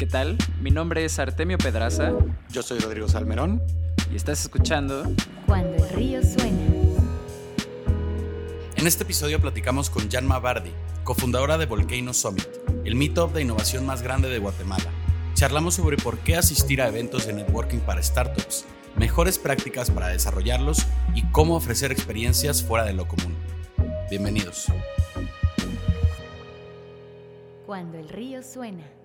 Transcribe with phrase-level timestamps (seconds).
[0.00, 0.38] ¿Qué tal?
[0.62, 2.14] Mi nombre es Artemio Pedraza.
[2.48, 3.62] Yo soy Rodrigo Salmerón.
[4.10, 5.02] Y estás escuchando
[5.44, 6.58] Cuando el río suena.
[8.76, 10.70] En este episodio platicamos con Janma Bardi,
[11.04, 12.48] cofundadora de Volcano Summit,
[12.86, 14.90] el meetup de innovación más grande de Guatemala.
[15.34, 18.64] Charlamos sobre por qué asistir a eventos de networking para startups,
[18.96, 23.36] mejores prácticas para desarrollarlos y cómo ofrecer experiencias fuera de lo común.
[24.08, 24.64] Bienvenidos.
[27.66, 28.99] Cuando el río suena.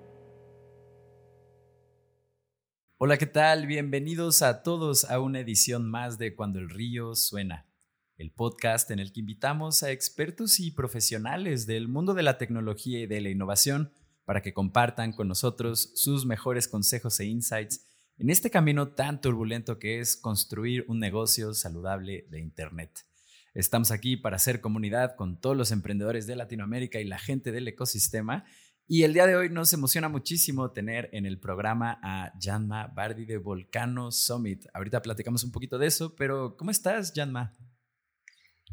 [2.98, 3.68] Hola, ¿qué tal?
[3.68, 7.68] Bienvenidos a todos a una edición más de Cuando el río suena,
[8.16, 13.02] el podcast en el que invitamos a expertos y profesionales del mundo de la tecnología
[13.02, 13.92] y de la innovación
[14.24, 17.86] para que compartan con nosotros sus mejores consejos e insights
[18.18, 23.06] en este camino tan turbulento que es construir un negocio saludable de Internet.
[23.54, 27.68] Estamos aquí para hacer comunidad con todos los emprendedores de Latinoamérica y la gente del
[27.68, 28.46] ecosistema.
[28.88, 33.26] Y el día de hoy nos emociona muchísimo tener en el programa a Janma Bardi
[33.26, 34.68] de Volcano Summit.
[34.76, 37.52] Ahorita platicamos un poquito de eso, pero ¿cómo estás, Janma?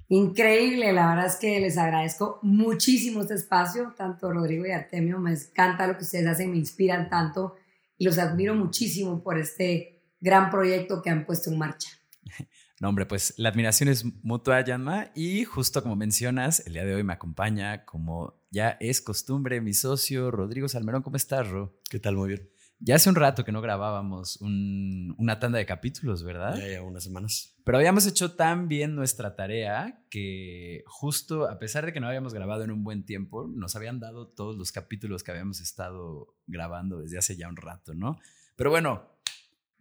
[0.09, 5.33] Increíble, la verdad es que les agradezco muchísimo este espacio, tanto Rodrigo y Artemio, me
[5.33, 7.55] encanta lo que ustedes hacen, me inspiran tanto
[7.97, 11.89] y los admiro muchísimo por este gran proyecto que han puesto en marcha.
[12.81, 16.97] No, hombre, pues la admiración es mutua, Yanma, y justo como mencionas, el día de
[16.97, 21.03] hoy me acompaña, como ya es costumbre, mi socio Rodrigo Salmerón.
[21.03, 21.81] ¿Cómo estás, Ro?
[21.91, 22.17] ¿Qué tal?
[22.17, 22.51] Muy bien.
[22.79, 26.57] Ya hace un rato que no grabábamos una tanda de capítulos, ¿verdad?
[26.57, 27.57] Ya, ya, unas semanas.
[27.65, 32.35] Pero habíamos hecho tan bien nuestra tarea que justo a pesar de que no habíamos
[32.35, 36.99] grabado en un buen tiempo, nos habían dado todos los capítulos que habíamos estado grabando
[36.99, 38.19] desde hace ya un rato, ¿no?
[38.57, 39.12] Pero bueno,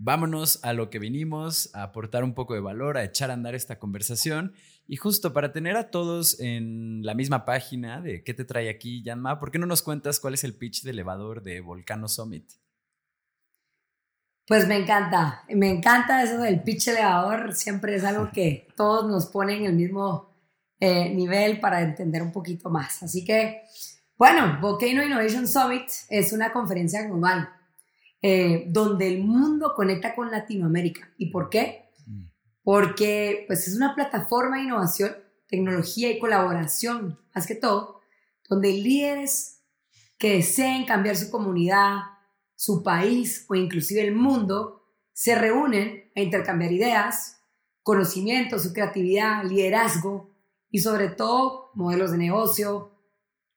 [0.03, 3.53] vámonos a lo que vinimos, a aportar un poco de valor, a echar a andar
[3.53, 4.53] esta conversación.
[4.88, 9.03] Y justo para tener a todos en la misma página de qué te trae aquí,
[9.03, 12.52] Yanma, ¿por qué no nos cuentas cuál es el pitch de elevador de Volcano Summit?
[14.47, 19.28] Pues me encanta, me encanta eso del pitch elevador, siempre es algo que todos nos
[19.28, 20.34] ponen en el mismo
[20.79, 23.03] eh, nivel para entender un poquito más.
[23.03, 23.61] Así que,
[24.17, 27.50] bueno, Volcano Innovation Summit es una conferencia global
[28.22, 31.12] eh, donde el mundo conecta con Latinoamérica.
[31.18, 31.90] ¿Y por qué?
[32.06, 32.26] Mm.
[32.64, 35.16] Porque pues, es una plataforma de innovación,
[35.48, 38.02] tecnología y colaboración, más que todo,
[38.48, 39.64] donde líderes
[40.18, 42.02] que deseen cambiar su comunidad,
[42.56, 47.42] su país o inclusive el mundo, se reúnen a intercambiar ideas,
[47.82, 50.30] conocimiento, su creatividad, liderazgo
[50.70, 52.92] y sobre todo modelos de negocio,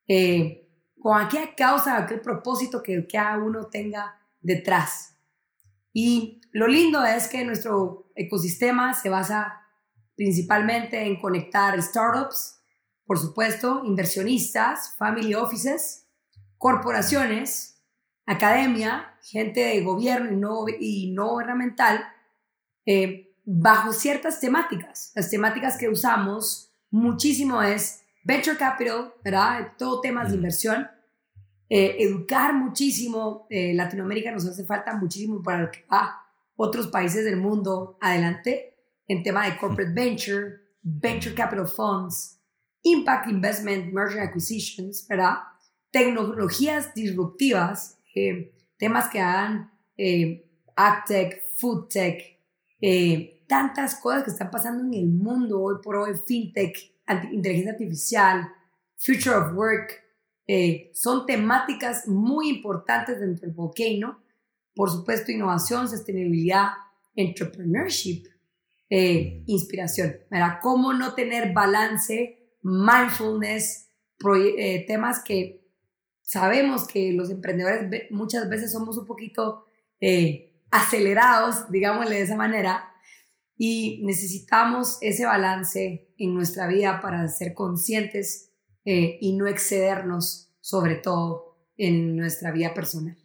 [0.08, 5.16] eh, con aquella causa, aquel propósito que cada uno tenga detrás.
[5.92, 9.60] Y lo lindo es que nuestro ecosistema se basa
[10.14, 12.60] principalmente en conectar startups,
[13.04, 16.06] por supuesto, inversionistas, family offices,
[16.56, 17.82] corporaciones,
[18.26, 22.04] academia, gente de gobierno y no, y no gubernamental,
[22.86, 25.12] eh, bajo ciertas temáticas.
[25.14, 29.72] Las temáticas que usamos muchísimo es venture capital, ¿verdad?
[29.76, 30.88] Todo temas de inversión.
[31.76, 33.48] Eh, educar muchísimo.
[33.50, 36.24] Eh, Latinoamérica nos hace falta muchísimo para que va
[36.54, 38.76] otros países del mundo adelante
[39.08, 42.38] en tema de corporate venture, venture capital funds,
[42.84, 45.38] impact investment, merger acquisitions, ¿verdad?
[45.90, 49.72] Tecnologías disruptivas eh, temas que hagan
[50.76, 52.38] AgTech, FoodTech,
[53.48, 56.76] tantas cosas que están pasando en el mundo hoy por hoy, FinTech,
[57.32, 58.48] inteligencia artificial,
[58.96, 60.03] Future of Work,
[60.46, 64.22] eh, son temáticas muy importantes dentro del volcano.
[64.74, 66.70] Por supuesto, innovación, sostenibilidad,
[67.14, 68.24] entrepreneurship,
[68.90, 69.44] mm.
[69.46, 70.16] inspiración.
[70.30, 70.58] ¿verdad?
[70.60, 73.88] ¿Cómo no tener balance, mindfulness,
[74.86, 75.64] temas que
[76.24, 79.66] sabemos que los emprendedores muchas veces somos un poquito
[80.00, 82.90] eh, acelerados, digámosle de esa manera,
[83.56, 88.50] y necesitamos ese balance en nuestra vida para ser conscientes
[88.84, 93.16] eh, y no excedernos, sobre todo en nuestra vida personal.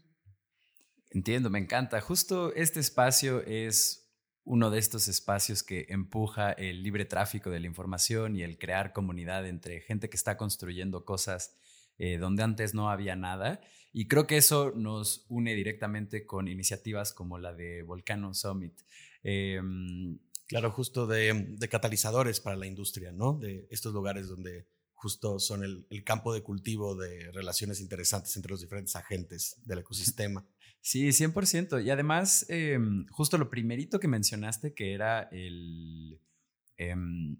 [1.12, 2.00] Entiendo, me encanta.
[2.02, 4.10] Justo este espacio es
[4.44, 8.94] uno de estos espacios que empuja el libre tráfico de la información y el crear
[8.94, 11.56] comunidad entre gente que está construyendo cosas
[12.00, 13.60] eh, donde antes no había nada.
[13.92, 18.74] Y creo que eso nos une directamente con iniciativas como la de Volcano Summit.
[19.22, 20.18] Em,
[20.48, 23.34] claro, justo de, catalizadores para la industria, ¿no?
[23.34, 24.66] De estos lugares donde
[25.00, 30.46] justo son el, campo de cultivo de relaciones interesantes entre los diferentes agentes del ecosistema.
[30.82, 31.84] Sí, 100%.
[31.84, 36.22] Y además, em, justo lo primerito que mencionaste, que era el,
[36.78, 37.36] em,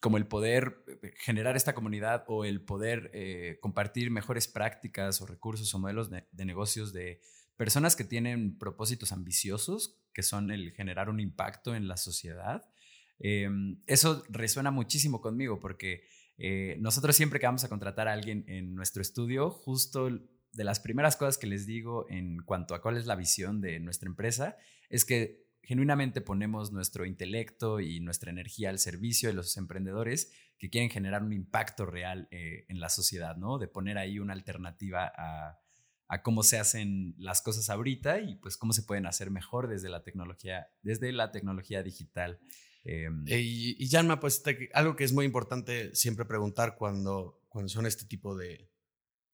[0.00, 5.26] como el poder eh, generar esta comunidad o el poder eh, compartir mejores prácticas o
[5.26, 7.20] recursos o modelos de, negocios de
[7.58, 12.70] personas que tienen propósitos ambiciosos, que son el generar un impacto en la sociedad.
[13.18, 16.08] Em, eso resuena muchísimo conmigo porque
[16.38, 20.80] eh, nosotros siempre que vamos a contratar a alguien en nuestro estudio, justo de las
[20.80, 24.56] primeras cosas que les digo en cuanto a cuál es la visión de nuestra empresa,
[24.88, 30.70] es que genuinamente ponemos nuestro intelecto y nuestra energía al servicio de los emprendedores que
[30.70, 33.58] quieren generar un impacto real eh, en la sociedad, ¿no?
[33.58, 35.60] De poner ahí una alternativa a,
[36.08, 39.90] a cómo se hacen las cosas ahorita y pues cómo se pueden hacer mejor desde
[39.90, 42.40] la tecnología, desde la tecnología digital.
[42.90, 44.42] Em, y, y Janma, pues
[44.72, 48.72] algo que es muy importante siempre preguntar cuando, cuando son este tipo de,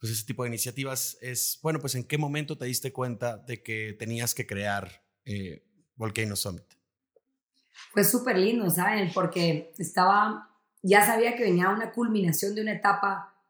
[0.00, 3.62] pues ese tipo de iniciativas es, bueno, pues en qué momento te diste cuenta de
[3.62, 5.64] que tenías que crear eh,
[5.94, 6.64] Volcano Summit.
[7.92, 9.12] Fue súper lindo, ¿saben?
[9.14, 10.50] Porque estaba,
[10.82, 13.40] ya sabía que venía una culminación de una etapa,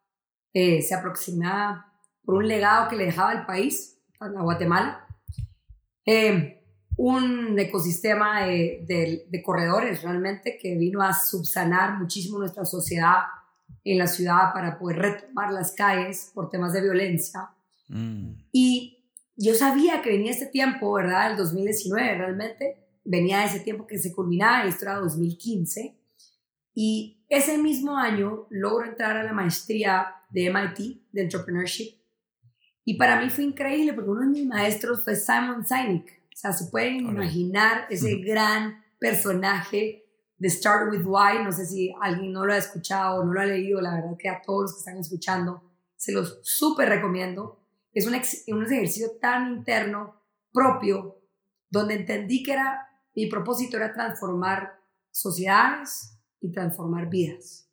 [0.52, 5.06] eh, se aproximaba por un legado que le dejaba al país, a Guatemala.
[6.04, 6.62] Eh,
[6.96, 13.24] un ecosistema de, de, corredores realmente que vino a subsanar muchísimo nuestra sociedad
[13.82, 17.50] en la ciudad para poder retomar las calles por temas de violencia.
[17.88, 18.34] Mm.
[18.52, 21.32] Y yo sabía que venía este tiempo, ¿verdad?
[21.32, 25.98] El 2019 realmente, venía ese tiempo que se culminaba, esto era 2015.
[26.74, 31.94] Y ese mismo año logro entrar a la maestría de MIT, de Entrepreneurship,
[32.84, 36.22] y para mí fue increíble porque uno de mis maestros fue Simon Sinek.
[36.34, 40.04] O sea, se pueden imaginar ese gran personaje
[40.36, 41.44] de Start With Why.
[41.44, 43.80] No sé si alguien no lo ha escuchado o no lo ha leído.
[43.80, 45.62] La verdad que a todos los que están escuchando
[45.94, 47.60] se los súper recomiendo.
[47.92, 48.14] Es un,
[48.54, 50.20] un ejercicio tan interno,
[50.52, 51.20] propio,
[51.70, 54.80] donde entendí que era, mi propósito era transformar
[55.12, 57.70] sociedades y transformar vidas.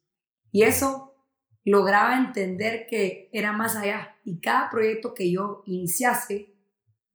[0.52, 1.16] Y eso
[1.66, 6.51] lograba entender que era más allá y cada proyecto que yo iniciase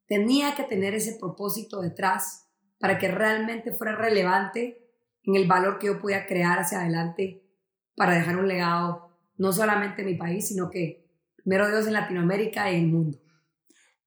[0.07, 2.49] tenía que tener ese propósito detrás
[2.79, 4.87] para que realmente fuera relevante
[5.23, 7.43] en el valor que yo podía crear hacia adelante
[7.95, 12.71] para dejar un legado no solamente en mi país, sino que primero Dios en Latinoamérica
[12.71, 13.19] y en el mundo.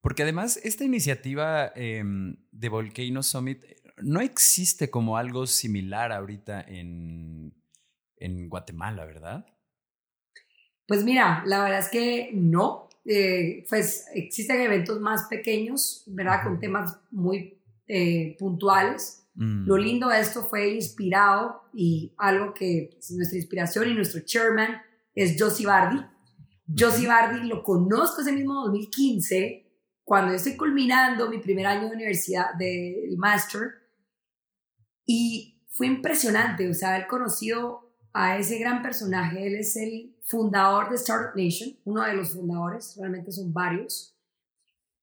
[0.02, 3.64] Porque además esta iniciativa em, de Volcano Summit
[4.02, 7.54] no existe como algo similar ahorita en,
[8.16, 9.46] en Guatemala, ¿verdad?
[10.88, 12.89] Pues mira, la verdad es que no.
[13.12, 16.44] Eh, pues existen eventos más pequeños, ¿verdad?
[16.44, 19.28] Con temas muy eh, puntuales.
[19.34, 19.66] Mm.
[19.66, 24.80] Lo lindo de esto fue inspirado y algo que pues, nuestra inspiración y nuestro chairman
[25.16, 26.00] es Josie Bardi.
[26.78, 29.66] Josie Bardi lo conozco ese mismo 2015,
[30.04, 33.72] cuando yo estoy culminando mi primer año de universidad del master.
[35.08, 39.48] Y fue impresionante, o sea, haber conocido a ese gran personaje.
[39.48, 44.16] Él es el fundador de Startup Nation, uno de los fundadores, realmente son varios.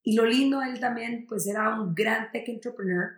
[0.02, 3.10] Y lo lindo, él también, pues era un gran tech entrepreneur,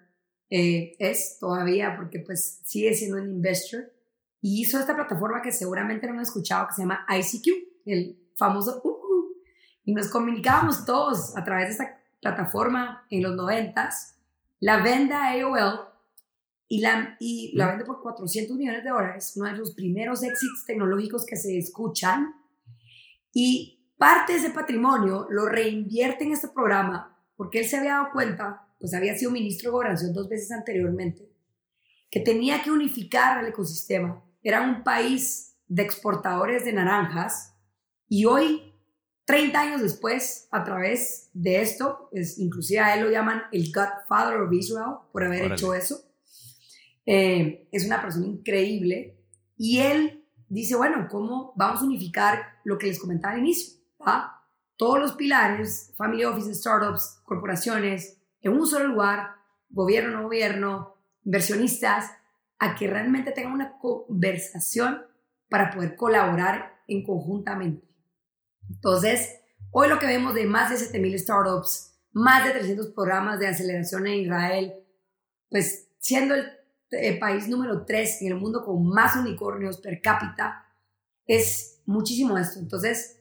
[0.49, 3.93] eh, es todavía, porque pues sigue siendo un investor,
[4.40, 7.46] y hizo esta plataforma que seguramente no han escuchado, que se llama ICQ,
[7.84, 9.37] el famoso uh, uh,
[9.84, 14.16] y nos comunicábamos todos a través de esta plataforma en los noventas.
[14.60, 15.88] La venda AOL
[16.69, 20.65] y la, y la vende por 400 millones de dólares, uno de los primeros éxitos
[20.67, 22.35] tecnológicos que se escuchan.
[23.32, 28.13] Y parte de ese patrimonio lo reinvierte en este programa porque él se había dado
[28.13, 31.31] cuenta, pues había sido ministro de gobernación dos veces anteriormente,
[32.10, 34.22] que tenía que unificar el ecosistema.
[34.43, 37.55] Era un país de exportadores de naranjas
[38.08, 38.75] y hoy,
[39.25, 44.41] 30 años después, a través de esto, es, inclusive a él lo llaman el Godfather
[44.41, 46.07] of Israel por haber hecho eso
[47.10, 49.17] eh, es una persona increíble
[49.56, 53.79] y él dice, bueno, ¿cómo vamos a unificar lo que les comentaba al inicio?
[54.77, 59.36] Todos los pilares, family office, startups, corporaciones, en un solo lugar,
[59.70, 62.10] gobierno, no gobierno, inversionistas,
[62.58, 65.03] a que realmente tengan una conversación
[65.48, 67.88] para poder colaborar en conjuntamente.
[68.69, 73.48] Entonces, hoy lo que vemos de más de 7.000 startups, más de 300 programas de
[73.48, 74.74] aceleración en Israel,
[75.48, 76.57] pues siendo el
[76.91, 80.65] el país número 3 en el mundo con más unicornios per cápita,
[81.27, 82.59] es muchísimo esto.
[82.59, 83.21] Entonces,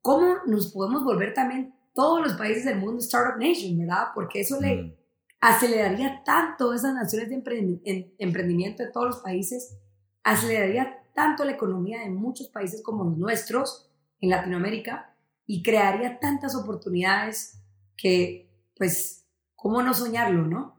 [0.00, 4.08] ¿cómo nos podemos volver también todos los países del mundo Startup Nation, verdad?
[4.14, 4.96] Porque eso le mm.
[5.40, 9.76] aceleraría tanto esas naciones de emprendimiento de todos los países,
[10.22, 15.14] aceleraría tanto la economía de muchos países como los nuestros en Latinoamérica
[15.46, 17.60] y crearía tantas oportunidades
[17.96, 20.77] que, pues, ¿cómo no soñarlo, no?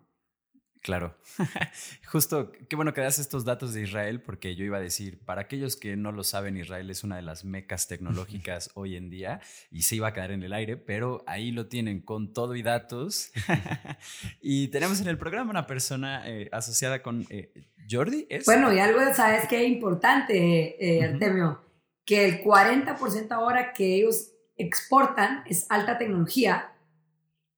[0.82, 1.18] Claro.
[2.08, 5.42] Justo, qué bueno que das estos datos de Israel, porque yo iba a decir, para
[5.42, 9.42] aquellos que no lo saben, Israel es una de las mecas tecnológicas hoy en día
[9.72, 12.62] y se iba a quedar en el aire, pero ahí lo tienen con todo y
[12.62, 13.32] datos.
[14.42, 17.52] y tenemos en el programa una persona eh, asociada con eh,
[17.90, 18.26] Jordi.
[18.30, 18.46] ¿es?
[18.46, 19.66] Bueno, y algo, ¿sabes qué?
[19.66, 21.62] Importante, eh, Artemio,
[22.06, 26.72] que el 40% ahora que ellos exportan es alta tecnología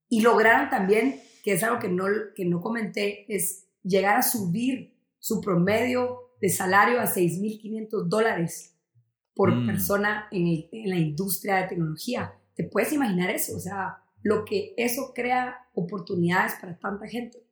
[0.10, 2.06] y lograron también que es algo que no,
[2.36, 8.76] que no comenté, es llegar a subir su promedio de salario a 6.500 dólares
[9.34, 9.66] por mm.
[9.68, 12.34] persona en, en la industria de tecnología.
[12.56, 13.56] ¿Te puedes imaginar eso?
[13.56, 17.44] O sea, lo que eso crea oportunidades para tanta gente.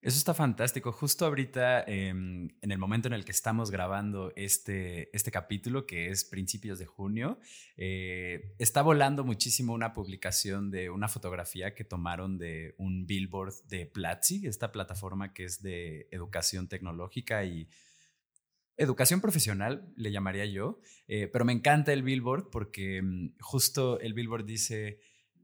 [0.00, 0.92] Eso está fantástico.
[0.92, 6.10] Justo ahorita, em, en el momento en el que estamos grabando este, este capítulo, que
[6.10, 7.40] es principios de junio,
[7.76, 13.86] eh, está volando muchísimo una publicación de una fotografía que tomaron de un billboard de
[13.86, 17.68] Platzi, esta plataforma que es de educación tecnológica y
[18.76, 20.80] educación profesional, le llamaría yo.
[21.08, 25.00] Eh, pero me encanta el billboard porque mm, justo el billboard dice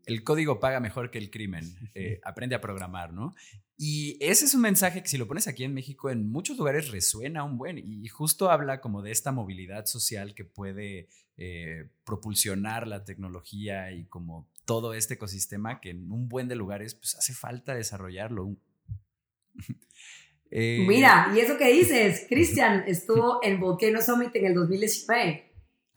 [0.07, 1.65] el código paga mejor que el crimen.
[1.97, 3.37] Eh, aprende a programar, ¿no?
[3.77, 6.91] Y ese es un mensaje que si lo pones aquí en México, en muchos lugares
[6.91, 12.87] resuena un buen y justo habla como de esta movilidad social que puede eh, propulsionar
[12.87, 17.35] la tecnología y como todo este ecosistema que en un buen de lugares pues hace
[17.35, 18.57] falta desarrollarlo.
[20.57, 25.53] Eh, Mira, y eso que dices, Cristian estuvo en Volcano Summit en el 2019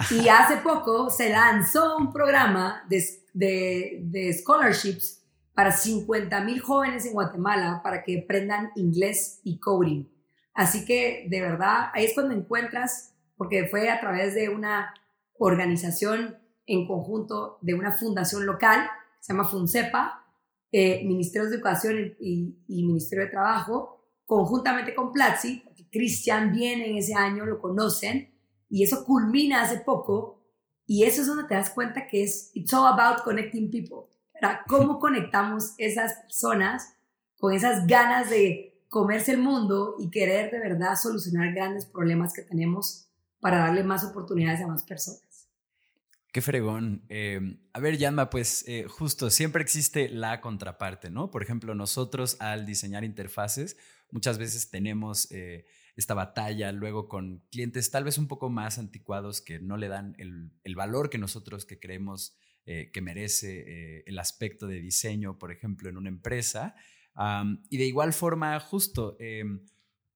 [0.10, 3.04] y hace poco se lanzó un programa de,
[3.34, 5.22] de, de scholarships
[5.58, 10.06] para 50 mil jóvenes en Guatemala para que aprendan inglés y coding.
[10.54, 14.94] Así que de verdad, ahí es cuando encuentras, porque fue a través de una
[15.40, 16.38] organización
[16.68, 18.88] en conjunto de una fundación local,
[19.20, 20.28] se llama FUNCEPA,
[20.72, 26.88] eh, Ministerio de Educación y, y, Ministerio de Trabajo, conjuntamente con Platzi, porque Cristian viene
[26.88, 28.32] en ese año, lo conocen,
[28.70, 30.46] y eso culmina hace poco,
[30.86, 34.16] y eso es donde te das cuenta que es, it's all about connecting people.
[34.68, 36.94] ¿Cómo conectamos esas personas
[37.38, 42.42] con esas ganas de comerse el mundo y querer de verdad solucionar grandes problemas que
[42.42, 45.22] tenemos para darle más oportunidades a más personas?
[46.32, 47.04] Qué fregón.
[47.10, 47.40] Eh,
[47.74, 51.32] a ver, Yanma, pues eh, justo, siempre existe la contraparte, ¿no?
[51.32, 53.78] Por ejemplo, nosotros al diseñar interfaces,
[54.12, 55.66] muchas veces tenemos eh,
[55.96, 60.16] esta batalla luego con clientes tal vez un poco más anticuados que no le dan
[60.20, 62.38] el, el valor que nosotros que creemos
[62.70, 66.76] eh, que merece eh, el aspecto de diseño, por ejemplo, en una empresa.
[67.70, 69.66] y de igual forma, justo, em,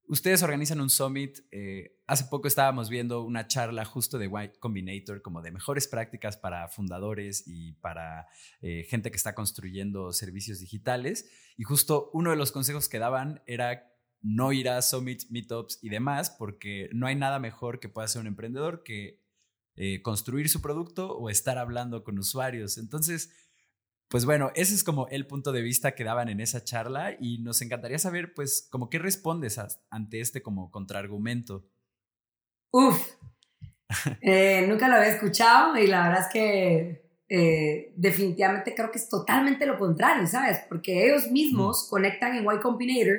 [0.06, 1.38] ustedes organizan un summit.
[1.50, 6.36] Eh, hace poco estábamos viendo una charla justo de White Combinator, como de mejores prácticas
[6.36, 8.26] para fundadores y para
[8.60, 11.30] gente que está construyendo servicios digitales.
[11.56, 13.90] Y justo uno de los consejos que daban era
[14.20, 18.20] no ir a summits, meetups y demás, porque no hay nada mejor que pueda hacer
[18.20, 19.21] un emprendedor que
[19.84, 22.78] eh, construir su producto o estar hablando con usuarios.
[22.78, 23.32] Entonces,
[24.06, 27.38] pues bueno, ese es como el punto de vista que daban en esa charla y
[27.38, 29.58] nos encantaría saber, pues, como qué respondes
[29.90, 31.68] ante este como contraargumento.
[32.70, 32.96] Uf,
[34.20, 39.08] eh, nunca lo había escuchado y la verdad es que eh, definitivamente creo que es
[39.08, 40.60] totalmente lo contrario, ¿sabes?
[40.68, 43.18] Porque ellos mismos conectan en Y Combinator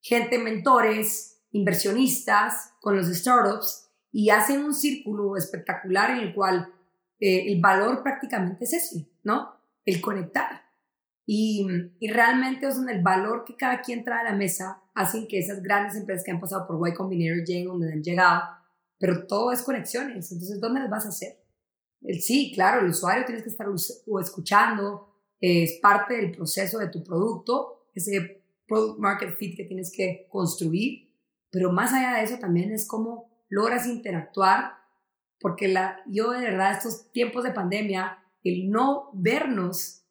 [0.00, 6.68] gente, mentores, inversionistas con los startups y hacen un círculo espectacular en el cual
[7.18, 9.54] eh, el valor prácticamente es ese, ¿no?
[9.84, 10.62] El conectar.
[11.24, 11.66] Y,
[12.10, 15.62] realmente es donde el valor que cada quien trae a la mesa hacen que esas
[15.62, 18.42] grandes empresas que han pasado por Y Combinator lleguen donde han llegado,
[18.98, 20.30] pero todo es conexiones.
[20.30, 21.38] Entonces, ¿dónde las vas a hacer?
[22.20, 25.08] Sí, claro, el usuario tienes que estar o escuchando,
[25.40, 31.08] es parte del proceso de tu producto, ese product market fit que tienes que construir,
[31.50, 34.72] pero más allá de eso también es como logras interactuar,
[35.38, 40.04] porque la, yo de verdad estos tiempos de pandemia, el no vernos,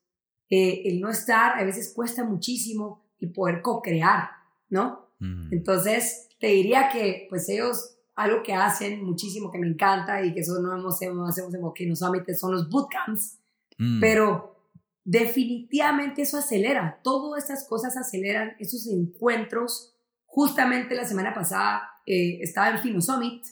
[0.48, 4.30] eh, el no estar, a veces cuesta muchísimo el poder co-crear,
[4.70, 5.10] ¿no?
[5.18, 5.54] Mm.
[5.54, 10.42] Entonces, te diría que pues ellos algo que hacen muchísimo que me encanta y que
[10.42, 13.40] eso no hemos, hacemos en Volcano Summit son los bootcamps,
[13.80, 14.00] mm.
[14.00, 14.56] pero
[15.04, 19.91] definitivamente eso acelera, todas esas cosas aceleran esos encuentros.
[20.34, 23.44] Justamente la semana pasada eh, estaba en Fino Summit.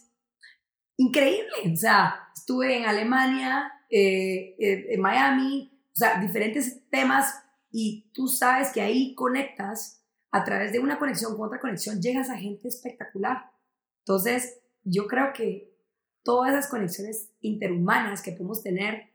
[0.96, 7.36] Increíble, o sea, estuve en Alemania, eh, eh, en Miami, o sea, diferentes temas
[7.70, 12.30] y tú sabes que ahí conectas a través de una conexión con otra conexión, llegas
[12.30, 13.52] a gente espectacular.
[14.06, 15.76] Entonces, yo creo que
[16.24, 19.10] todas esas conexiones interhumanas que podemos tener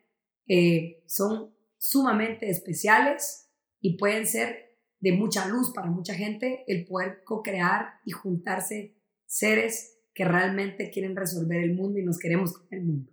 [1.07, 4.74] son sumamente especiales y pueden ser
[5.05, 8.97] de mucha luz para mucha gente, el poder co-crear y juntarse
[9.27, 13.13] seres que realmente quieren resolver el mundo y nos queremos con el mundo.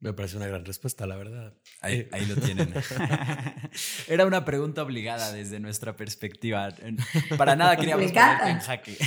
[0.00, 1.54] Me parece una gran respuesta, la verdad.
[1.82, 2.72] Ahí, ahí lo tienen.
[4.08, 6.74] Era una pregunta obligada desde nuestra perspectiva.
[7.36, 8.96] Para nada queríamos ponerte en jaque.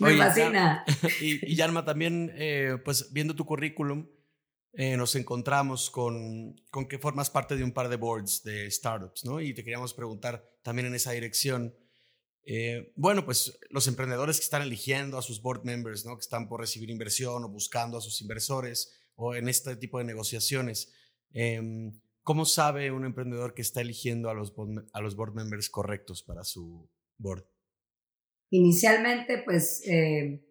[0.00, 0.84] Me fascina.
[1.22, 4.06] Y, y Yanma, también, eh, pues viendo tu currículum,
[4.76, 9.24] eh, nos encontramos con, con que formas parte de un par de boards de startups,
[9.24, 9.40] ¿no?
[9.40, 11.76] Y te queríamos preguntar también en esa dirección.
[12.44, 16.16] Eh, bueno, pues los emprendedores que están eligiendo a sus board members, ¿no?
[16.16, 20.04] Que están por recibir inversión o buscando a sus inversores o en este tipo de
[20.04, 20.92] negociaciones.
[21.32, 24.52] Em, ¿Cómo sabe un emprendedor que está eligiendo a los,
[24.92, 27.44] a los board members correctos para su board?
[28.50, 30.42] Inicialmente, pues eh,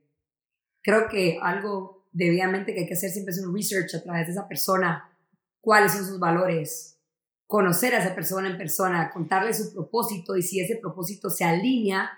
[0.82, 4.48] creo que algo debidamente que hay que hacer siempre un research a través de esa
[4.48, 5.10] persona,
[5.60, 7.00] cuáles son sus valores,
[7.48, 12.12] conocer a esa persona en persona, contarle su propósito y si ese propósito se alinea,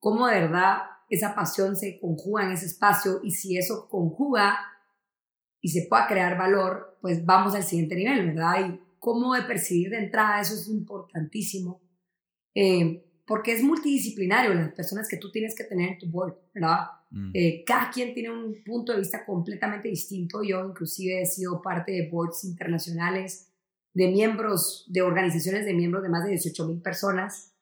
[0.00, 0.78] cómo de verdad
[1.08, 4.58] esa pasión se conjuga en ese espacio y si eso conjuga
[5.60, 8.68] y se pueda crear valor, pues vamos al siguiente nivel, ¿verdad?
[8.68, 11.80] Y cómo de percibir de entrada, eso es importantísimo.
[12.54, 16.86] Eh, porque es multidisciplinario las personas que tú tienes que tener en tu board, ¿verdad?
[17.10, 17.30] Mm.
[17.34, 20.42] Eh, cada quien tiene un punto de vista completamente distinto.
[20.44, 23.52] Yo inclusive he sido parte de boards internacionales,
[23.92, 27.52] de miembros, de organizaciones de miembros de más de 18 mil personas.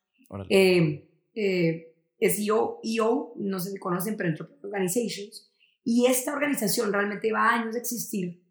[0.51, 5.51] Eh, eh, es EO, EO, no se conocen, pero Entrepreneur Organizations.
[5.83, 8.43] Y esta organización realmente va años de existir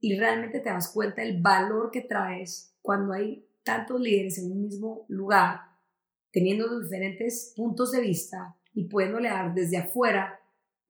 [0.00, 4.62] y realmente te das cuenta del valor que traes cuando hay tantos líderes en un
[4.62, 5.75] mismo lugar
[6.36, 10.38] teniendo diferentes puntos de vista y pudiéndole dar desde afuera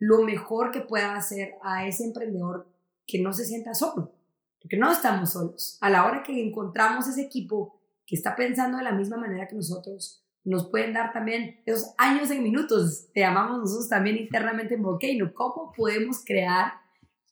[0.00, 2.68] lo mejor que pueda hacer a ese emprendedor
[3.06, 4.12] que no se sienta solo,
[4.60, 5.78] porque no estamos solos.
[5.80, 9.54] A la hora que encontramos ese equipo que está pensando de la misma manera que
[9.54, 14.82] nosotros, nos pueden dar también esos años en minutos, te llamamos nosotros también internamente en
[14.82, 16.72] Volcano, cómo podemos crear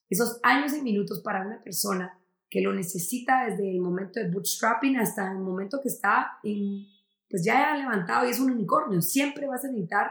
[0.09, 2.17] esos años en minutos para una persona
[2.49, 6.95] que lo necesita desde el momento de bootstrapping hasta el momento que está en
[7.29, 9.01] pues ya ha levantado y es un unicornio.
[9.03, 10.11] Siempre vas a necesitar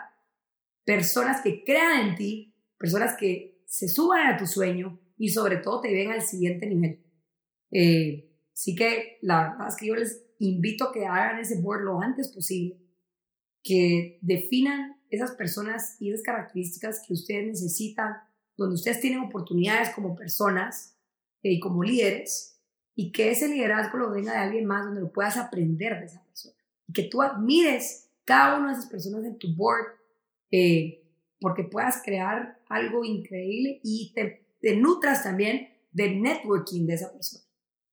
[0.84, 5.82] personas que crean en ti, personas que se suban a tu sueño y sobre todo
[5.82, 7.04] te ven al siguiente nivel.
[7.72, 11.84] Eh, así que la verdad es que yo les invito a que hagan ese board
[11.84, 12.80] lo antes posible,
[13.64, 18.16] que definan esas personas y esas características que ustedes necesitan,
[18.58, 20.98] donde ustedes tienen oportunidades como personas
[21.42, 22.62] eh, y como líderes,
[22.96, 26.24] y que ese liderazgo lo venga de alguien más donde lo puedas aprender de esa
[26.24, 29.86] persona que tú admires cada una de esas personas en tu board,
[30.52, 31.04] eh,
[31.40, 37.44] porque puedas crear algo increíble y te, nutras también del networking de esa persona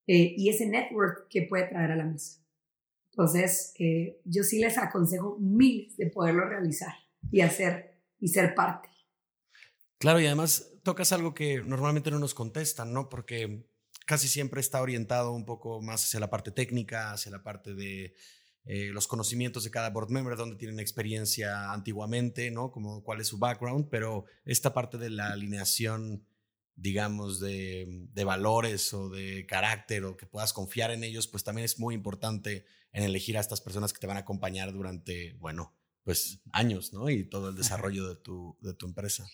[0.07, 2.41] eh, y ese network que puede traer a la mesa.
[3.13, 6.95] Entonces, eh, yo sí les aconsejo mil de poderlo realizar
[7.31, 8.89] y hacer y ser parte.
[9.99, 13.09] Claro, y además tocas algo que normalmente no nos contestan, ¿no?
[13.09, 13.69] Porque
[14.07, 18.15] casi siempre está orientado un poco más hacia la parte técnica, hacia la parte de
[18.65, 22.71] eh, los conocimientos de cada board member, dónde tienen experiencia antiguamente, ¿no?
[22.71, 26.27] Como cuál es su background, pero esta parte de la alineación,
[26.77, 31.65] digamos, de, de, valores o de carácter o que puedas confiar en ellos, pues también
[31.65, 35.75] es muy importante en elegir a estas personas que te van a acompañar durante, bueno,
[36.05, 37.09] pues años, ¿no?
[37.09, 39.27] Y todo el desarrollo de tu, de tu empresa.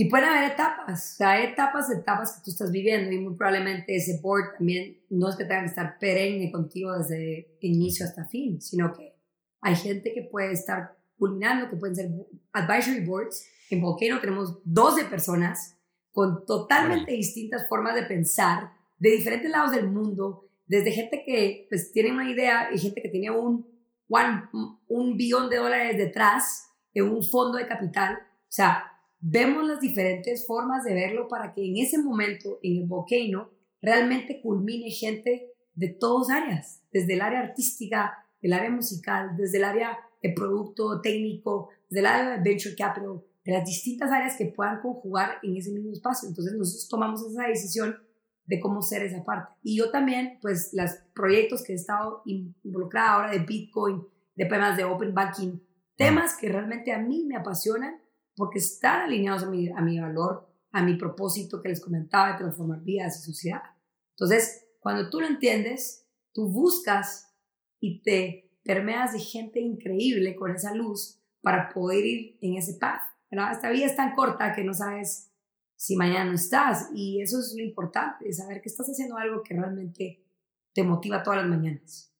[0.00, 3.34] Y pueden haber etapas, o sea, hay etapas, etapas que tú estás viviendo y muy
[3.34, 8.24] probablemente ese board también no es que tenga que estar perenne contigo desde inicio hasta
[8.24, 9.16] fin, sino que
[9.60, 12.10] hay gente que puede estar culminando, que pueden ser
[12.52, 13.44] advisory boards.
[13.70, 15.76] En Volcano tenemos 12 personas
[16.12, 21.90] con totalmente distintas formas de pensar, de diferentes lados del mundo, desde gente que pues
[21.90, 23.66] tiene una idea y gente que tiene un,
[24.06, 28.14] un, un billón de dólares detrás en un fondo de capital.
[28.14, 32.86] O sea, vemos las diferentes formas de verlo para que en ese momento, en el
[32.86, 33.50] volcano,
[33.80, 39.64] realmente culmine gente de todas áreas, desde el área artística, el área musical, desde el
[39.64, 44.46] área de producto técnico, desde el área de venture capital, de las distintas áreas que
[44.46, 46.28] puedan conjugar en ese mismo espacio.
[46.28, 47.96] Entonces nosotros tomamos esa decisión
[48.44, 49.52] de cómo ser esa parte.
[49.62, 54.02] Y yo también, pues, los proyectos que he estado involucrada ahora de Bitcoin,
[54.34, 55.60] de temas de Open Banking,
[55.96, 58.00] temas que realmente a mí me apasionan
[58.38, 62.38] porque están alineados a mi, a mi valor, a mi propósito que les comentaba de
[62.38, 63.62] transformar vidas y sociedad.
[64.10, 67.34] Entonces, cuando tú lo entiendes, tú buscas
[67.80, 73.02] y te permeas de gente increíble con esa luz para poder ir en ese path.
[73.30, 75.32] Esta vida es tan corta que no sabes
[75.74, 79.54] si mañana no estás y eso es lo importante, saber que estás haciendo algo que
[79.54, 80.24] realmente
[80.72, 82.14] te motiva todas las mañanas.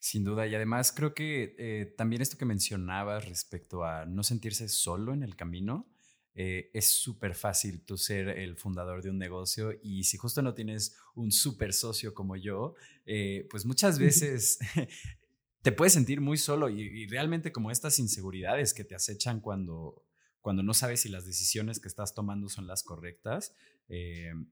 [0.00, 4.66] Sin duda, y además creo que eh, también esto que mencionabas respecto a no sentirse
[4.70, 5.86] solo en el camino,
[6.34, 10.54] eh, es súper fácil tú ser el fundador de un negocio y si justo no
[10.54, 14.58] tienes un súper socio como yo, eh, pues muchas veces
[15.62, 20.02] te puedes sentir muy solo y, realmente como estas inseguridades que te acechan cuando,
[20.40, 23.54] cuando no sabes si las decisiones que estás tomando son las correctas,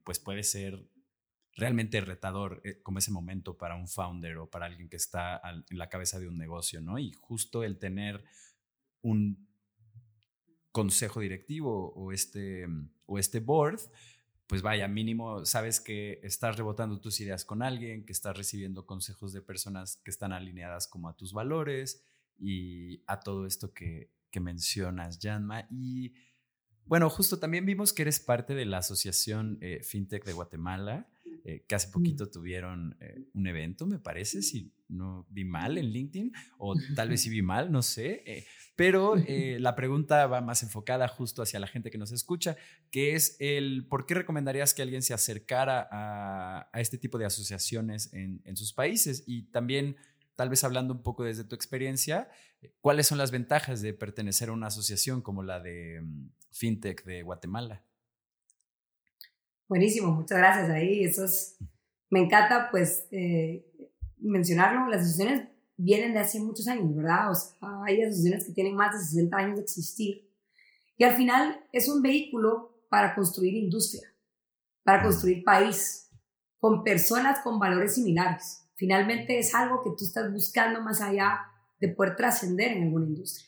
[0.03, 0.85] pues puede ser
[1.55, 5.77] realmente retador eh, como ese momento para un founder o para alguien que está en
[5.77, 6.99] la cabeza de un negocio, ¿no?
[6.99, 8.23] Y justo el tener
[9.01, 9.47] un
[10.71, 12.67] consejo directivo o este,
[13.05, 13.79] o este board,
[14.49, 19.31] pues vaya, mínimo sabes que estás rebotando tus ideas con alguien, que estás recibiendo consejos
[19.31, 22.03] de personas que están alineadas como a tus valores
[22.35, 25.67] y a todo esto que, mencionas, Janma.
[25.69, 26.13] Y
[26.85, 31.07] bueno, justo también vimos que eres parte de la Asociación eh, FinTech de Guatemala.
[31.49, 35.87] Eh, que hace poquito tuvieron eh, un evento, me parece, si no vi mal en
[35.87, 40.61] LinkedIn, o tal vez sí vi mal, no sé, eh, pero la pregunta va más
[40.61, 42.55] enfocada justo hacia la gente que nos escucha,
[42.91, 48.13] que es el, ¿por qué recomendarías que alguien se acercara a, este tipo de asociaciones
[48.13, 49.23] en, en sus países?
[49.25, 49.95] Y también
[50.35, 52.29] tal vez hablando un poco desde tu experiencia,
[52.79, 57.23] ¿cuáles son las ventajas de pertenecer a una asociación como la de mm, FinTech de
[57.23, 57.83] Guatemala?
[59.69, 60.67] Buenísimo, muchas gracias.
[60.71, 61.55] Ahí, eso es,
[62.09, 63.63] me encanta pues eh,
[64.17, 64.87] mencionarlo.
[64.87, 67.29] Las asociaciones vienen de hace muchos años, ¿verdad?
[67.29, 67.53] O sea,
[67.85, 70.27] hay asociaciones que tienen más de 60 años de existir.
[70.97, 74.11] Y al final es un vehículo para construir industria,
[74.83, 76.09] para construir país,
[76.57, 78.65] con personas con valores similares.
[78.73, 81.41] Finalmente es algo que tú estás buscando más allá
[81.79, 83.47] de poder trascender en alguna industria.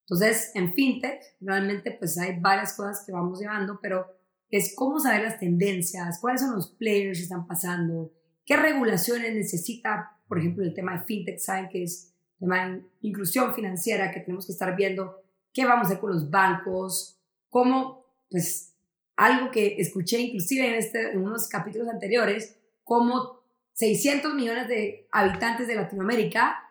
[0.00, 4.17] Entonces, en FinTech, realmente pues hay varias cosas que vamos llevando, pero
[4.50, 8.12] es cómo saber las tendencias, cuáles son los players que están pasando,
[8.44, 12.82] qué regulaciones necesita, por ejemplo, el tema de fintech, saben que es el tema de
[13.02, 17.18] inclusión financiera, que tenemos que estar viendo qué vamos a hacer con los bancos,
[17.50, 18.74] cómo, pues,
[19.16, 23.42] algo que escuché inclusive en, este, en unos capítulos anteriores, cómo
[23.74, 26.62] 600 millones de habitantes de Latinoamérica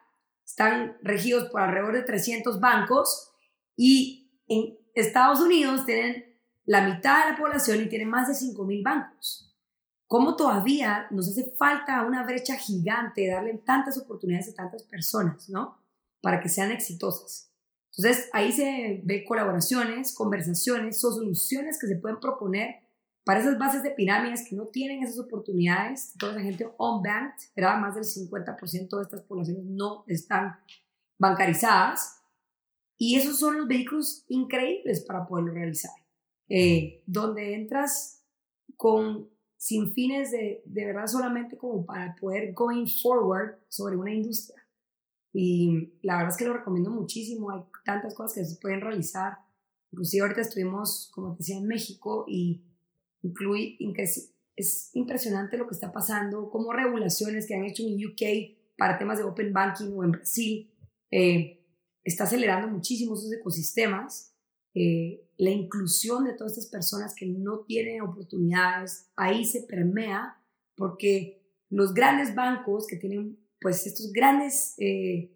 [0.45, 3.31] están regidos por alrededor de 300 bancos
[3.75, 6.26] y en Estados Unidos tienen
[6.67, 9.55] la mitad de la población y tiene más de 5.000 bancos.
[10.05, 15.77] ¿Cómo todavía nos hace falta una brecha gigante darle tantas oportunidades a tantas personas, ¿no?
[16.21, 17.51] Para que sean exitosas.
[17.95, 22.75] Entonces, ahí se ve colaboraciones, conversaciones, soluciones que se pueden proponer
[23.23, 26.13] para esas bases de pirámides que no tienen esas oportunidades.
[26.19, 30.57] Toda esa gente on-banked, era más del 50% de estas poblaciones no están
[31.17, 32.21] bancarizadas.
[32.97, 35.91] Y esos son los vehículos increíbles para poderlo realizar.
[36.49, 38.23] Eh, donde entras
[38.77, 44.63] con sin fines de, de verdad solamente como para poder going forward sobre una industria.
[45.33, 49.39] Y la verdad es que lo recomiendo muchísimo, hay tantas cosas que se pueden realizar.
[49.91, 52.63] Inclusive ahorita estuvimos, como te decía, en México y
[53.21, 53.77] incluye,
[54.55, 59.17] es impresionante lo que está pasando, como regulaciones que han hecho en UK para temas
[59.17, 60.71] de Open Banking o en Brasil,
[61.11, 61.65] eh,
[62.03, 64.36] está acelerando muchísimo esos ecosistemas
[64.79, 70.39] eh, la inclusión de todas estas personas que no tienen oportunidades, ahí se permea
[70.75, 75.35] porque los grandes bancos que tienen pues estos grandes eh,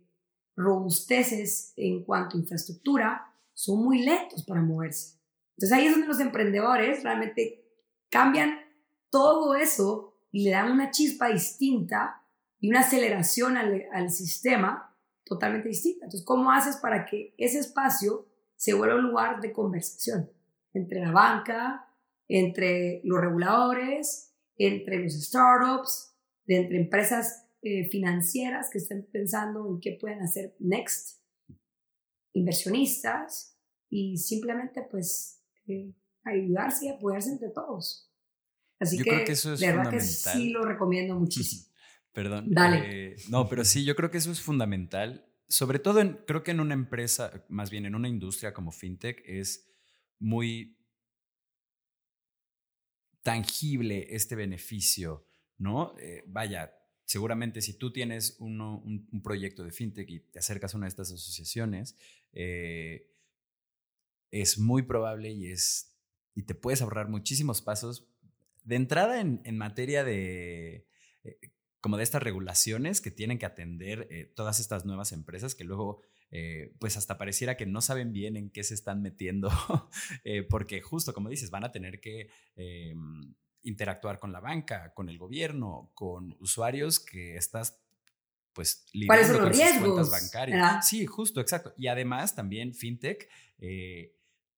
[0.55, 5.17] robusteces en cuanto a infraestructura son muy lentos para moverse.
[5.57, 7.65] Entonces ahí es donde los emprendedores realmente
[8.11, 8.59] cambian
[9.09, 12.21] todo eso y le dan una chispa distinta
[12.59, 16.05] y una aceleración al, al sistema totalmente distinta.
[16.05, 18.27] Entonces, ¿cómo haces para que ese espacio
[18.61, 20.29] se vuelve un lugar de conversación
[20.71, 21.89] entre la banca,
[22.27, 29.97] entre los reguladores, entre los startups, entre empresas eh, financieras que estén pensando en qué
[29.99, 31.23] pueden hacer next,
[32.33, 33.57] inversionistas
[33.89, 35.91] y simplemente pues eh,
[36.23, 38.13] ayudarse y apoyarse entre todos.
[38.79, 41.65] Así yo que, creo que eso es de verdad que sí lo recomiendo muchísimo.
[42.13, 42.45] Perdón.
[42.47, 43.13] Dale.
[43.13, 46.51] Eh, no, pero sí, yo creo que eso es fundamental sobre todo en, creo que
[46.51, 49.69] en una empresa, más bien en una industria como FinTech, es
[50.17, 50.77] muy
[53.21, 55.93] tangible este beneficio, ¿no?
[55.99, 60.85] Eh, vaya, seguramente si tú tienes un, proyecto de FinTech y te acercas a una
[60.85, 61.97] de estas asociaciones,
[62.31, 63.11] eh,
[64.31, 65.97] es muy probable y, es,
[66.33, 68.07] y te puedes ahorrar muchísimos pasos
[68.63, 70.87] de entrada en, en materia de
[71.25, 71.39] eh,
[71.81, 76.01] como de estas regulaciones que tienen que atender eh, todas estas nuevas empresas que luego,
[76.29, 79.49] eh, pues hasta pareciera que no saben bien en qué se están metiendo,
[80.23, 82.29] eh, porque justo como dices, van a tener que
[83.63, 87.79] interactuar con la banca, con el gobierno, con usuarios que estás
[88.53, 89.93] pues ¿Cuáles son lidiando los con sus riesgos?
[89.93, 90.59] cuentas bancarias.
[90.59, 90.81] ¿verdad?
[90.83, 91.73] Sí, justo, exacto.
[91.77, 93.29] Y además también fintech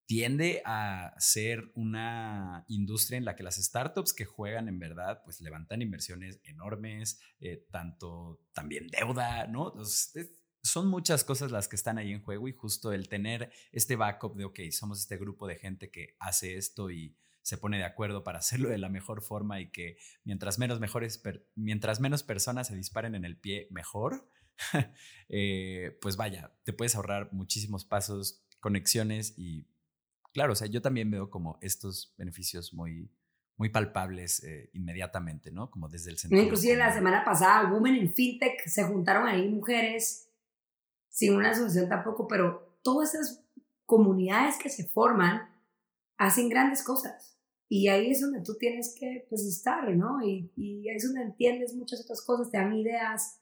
[0.06, 5.42] tiende a ser una industria en la que las startups que juegan en verdad pues
[5.42, 9.74] levantan inversiones enormes, eh, tanto también deuda, ¿no?
[10.62, 14.36] Son muchas cosas las que están ahí en juego y justo el tener este backup
[14.36, 18.24] de, ok, somos este grupo de gente que hace esto y se pone de acuerdo
[18.24, 21.22] para hacerlo de la mejor forma y que mientras menos, mejores
[21.56, 24.30] mientras menos personas se disparen en el pie, mejor.
[25.36, 29.66] Eh, pues vaya, te puedes ahorrar muchísimos pasos, conexiones y
[30.34, 33.10] claro, o sea, yo también veo como estos beneficios muy,
[33.56, 35.70] muy palpables eh, inmediatamente, ¿no?
[35.70, 36.42] Como desde el sentido.
[36.42, 40.30] Inclusive la semana pasada, Women in FinTech, se juntaron ahí mujeres,
[41.10, 43.46] sin una asociación tampoco, pero todas esas
[43.86, 45.50] comunidades que se forman
[46.18, 47.40] hacen grandes cosas.
[47.70, 50.24] Y ahí es donde tú tienes que pues, estar, ¿no?
[50.26, 53.40] Y, y ahí es donde entiendes muchas otras cosas, te dan ideas,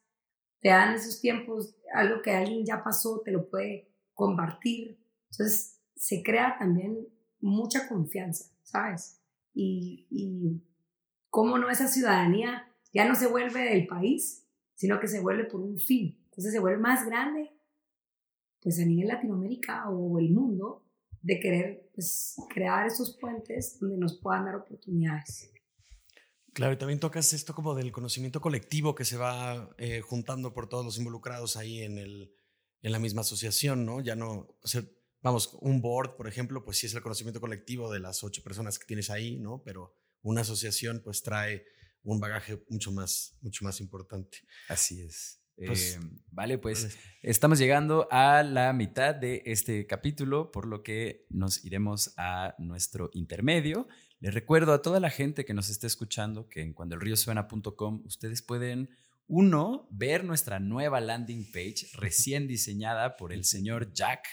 [0.59, 4.99] te dan esos tiempos, algo que alguien ya pasó, te lo puede compartir.
[5.31, 7.07] Entonces se crea también
[7.41, 9.21] mucha confianza, ¿sabes?
[9.53, 10.63] Y, y
[11.29, 15.61] cómo no esa ciudadanía ya no se vuelve del país, sino que se vuelve por
[15.61, 16.19] un fin.
[16.25, 17.51] Entonces se vuelve más grande,
[18.63, 20.87] pues a nivel Latinoamérica o el mundo,
[21.21, 25.51] de querer pues, crear esos puentes donde nos puedan dar oportunidades.
[26.51, 30.67] Claro, y también tocas esto como del conocimiento colectivo que se va eh, juntando por
[30.67, 32.33] todos los involucrados ahí en, el,
[32.81, 34.01] en la misma asociación, ¿no?
[34.01, 34.67] Ya no, o
[35.21, 38.79] vamos, un board, por ejemplo, pues sí es el conocimiento colectivo de las ocho personas
[38.79, 39.61] que tienes ahí, ¿no?
[39.63, 41.65] Pero una asociación pues trae
[42.03, 44.39] un bagaje mucho más, mucho más importante.
[44.67, 45.37] Así es.
[45.55, 45.99] Pues- Eh,
[46.31, 52.13] vale, pues estamos llegando a la mitad de este capítulo, por lo que nos iremos
[52.17, 53.87] a nuestro intermedio.
[54.19, 58.89] Les recuerdo a toda la gente que nos esté escuchando que en cuandoelriosuena.com ustedes pueden,
[59.27, 64.25] uno, ver nuestra nueva landing page recién diseñada por el señor Jack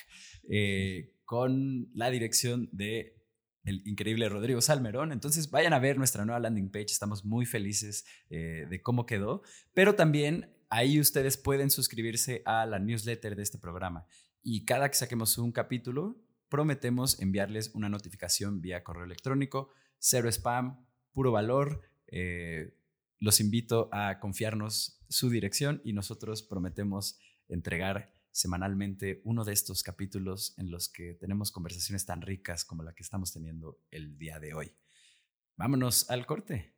[0.49, 3.15] eh, con la dirección de
[3.63, 5.11] el increíble Rodrigo Salmerón.
[5.11, 9.43] Entonces vayan a ver nuestra nueva landing page, estamos muy felices eh, de cómo quedó,
[9.73, 14.05] pero también ahí ustedes pueden suscribirse a la newsletter de este programa
[14.41, 20.85] y cada que saquemos un capítulo prometemos enviarles una notificación vía correo electrónico, cero spam,
[21.13, 21.81] puro valor.
[22.07, 22.73] eh,
[23.21, 30.53] los invito a confiarnos su dirección y nosotros prometemos entregar semanalmente uno de estos capítulos
[30.57, 34.53] en los que tenemos conversaciones tan ricas como la que estamos teniendo el día de
[34.53, 34.71] hoy.
[35.57, 36.73] Vámonos al corte.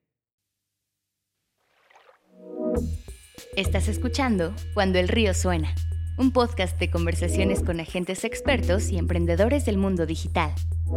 [3.55, 5.75] Estás escuchando Cuando el río suena,
[6.17, 10.55] un podcast de conversaciones con agentes expertos y emprendedores del mundo digital.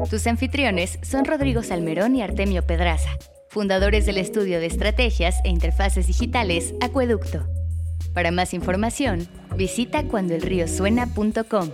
[0.09, 3.11] Tus anfitriones son Rodrigo Salmerón y Artemio Pedraza,
[3.50, 7.53] fundadores del estudio de estrategias e interfaces digitales Acueducto.
[8.14, 11.70] Para más información, visita cuandoelriosuena.com.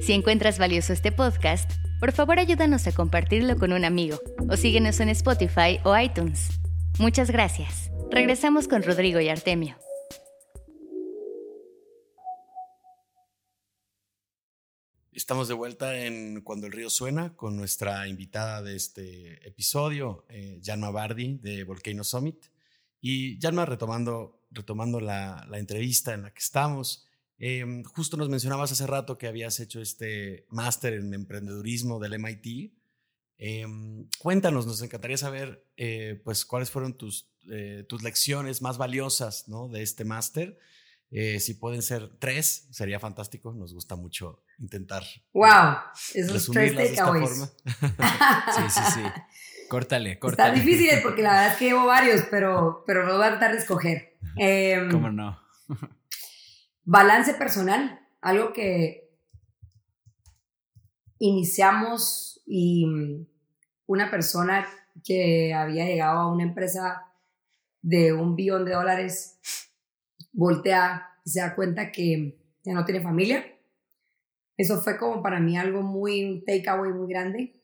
[0.00, 1.70] Si encuentras valioso este podcast,
[2.00, 4.18] por favor ayúdanos a compartirlo con un amigo
[4.48, 6.48] o síguenos en Spotify o iTunes.
[6.98, 7.90] Muchas gracias.
[8.10, 9.76] Regresamos con Rodrigo y Artemio.
[15.12, 20.60] Estamos de vuelta en Cuando el río suena con nuestra invitada de este episodio, eh,
[20.64, 22.46] Janma Bardi de Volcano Summit.
[23.00, 27.06] Y Janma, retomando, retomando la, la entrevista en la que estamos,
[27.38, 32.72] eh, justo nos mencionabas hace rato que habías hecho este máster en emprendedurismo del MIT.
[33.38, 33.66] Eh,
[34.18, 39.68] cuéntanos, nos encantaría saber eh, pues, cuáles fueron tus, eh, tus lecciones más valiosas ¿no?
[39.68, 40.58] de este máster.
[41.10, 43.52] Eh, si pueden ser tres, sería fantástico.
[43.52, 45.76] Nos gusta mucho intentar ¡Wow!
[46.14, 47.30] Esos tres resumirlas de esta takeaways.
[47.30, 47.52] forma.
[48.56, 49.00] Sí, sí, sí.
[49.68, 50.60] Córtale, córtale.
[50.60, 53.58] difíciles porque la verdad es que llevo varios, pero, pero no voy a tratar de
[53.58, 54.13] escoger.
[54.36, 55.38] Em, ¿Cómo no?
[56.84, 59.10] balance personal, algo que
[61.18, 63.26] iniciamos y mm,
[63.86, 64.66] una persona
[65.02, 67.06] que había llegado a una empresa
[67.82, 69.38] de un billón de dólares
[70.32, 73.44] voltea y se da cuenta que ya no tiene familia.
[74.56, 77.60] Eso fue como para mí algo muy, un takeaway muy grande,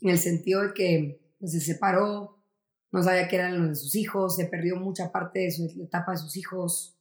[0.00, 2.39] en el sentido de que pues, se separó,
[2.92, 6.12] no sabía qué eran los de sus hijos, se perdió mucha parte de su etapa
[6.12, 6.96] de sus hijos,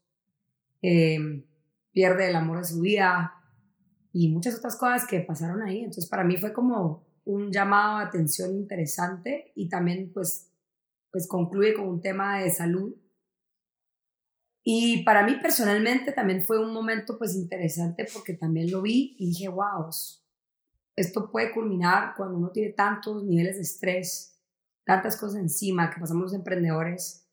[0.82, 1.46] eh,
[1.92, 3.34] pierde el amor de su vida
[4.14, 5.80] y muchas otras cosas que pasaron ahí.
[5.80, 10.52] Entonces para mí fue como un llamado de atención interesante y también pues,
[11.12, 12.96] pues concluye con un tema de salud.
[14.64, 19.28] Y para mí personalmente también fue un momento pues interesante porque también lo vi y
[19.28, 19.90] dije, wow,
[20.96, 24.39] esto puede culminar cuando uno tiene tantos niveles de estrés,
[24.90, 27.24] tantas cosas encima que pasamos los emprendedores,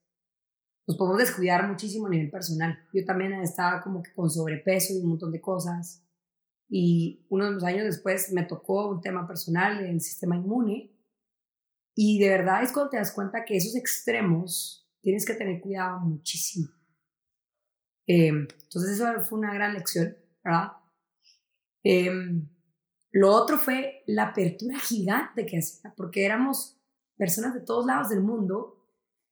[0.86, 2.78] nos podemos descuidar muchísimo a nivel personal.
[2.92, 6.04] Yo también estaba como que con sobrepeso y un montón de cosas.
[6.68, 10.94] Y unos años después me tocó un tema personal del sistema inmune.
[11.94, 16.00] Y de verdad es cuando te das cuenta que esos extremos tienes que tener cuidado
[16.00, 16.68] muchísimo.
[18.06, 20.14] Eh, entonces eso fue una gran lección,
[20.44, 20.72] ¿verdad?
[21.82, 22.10] Eh,
[23.12, 26.75] lo otro fue la apertura gigante que hacía, porque éramos
[27.16, 28.76] personas de todos lados del mundo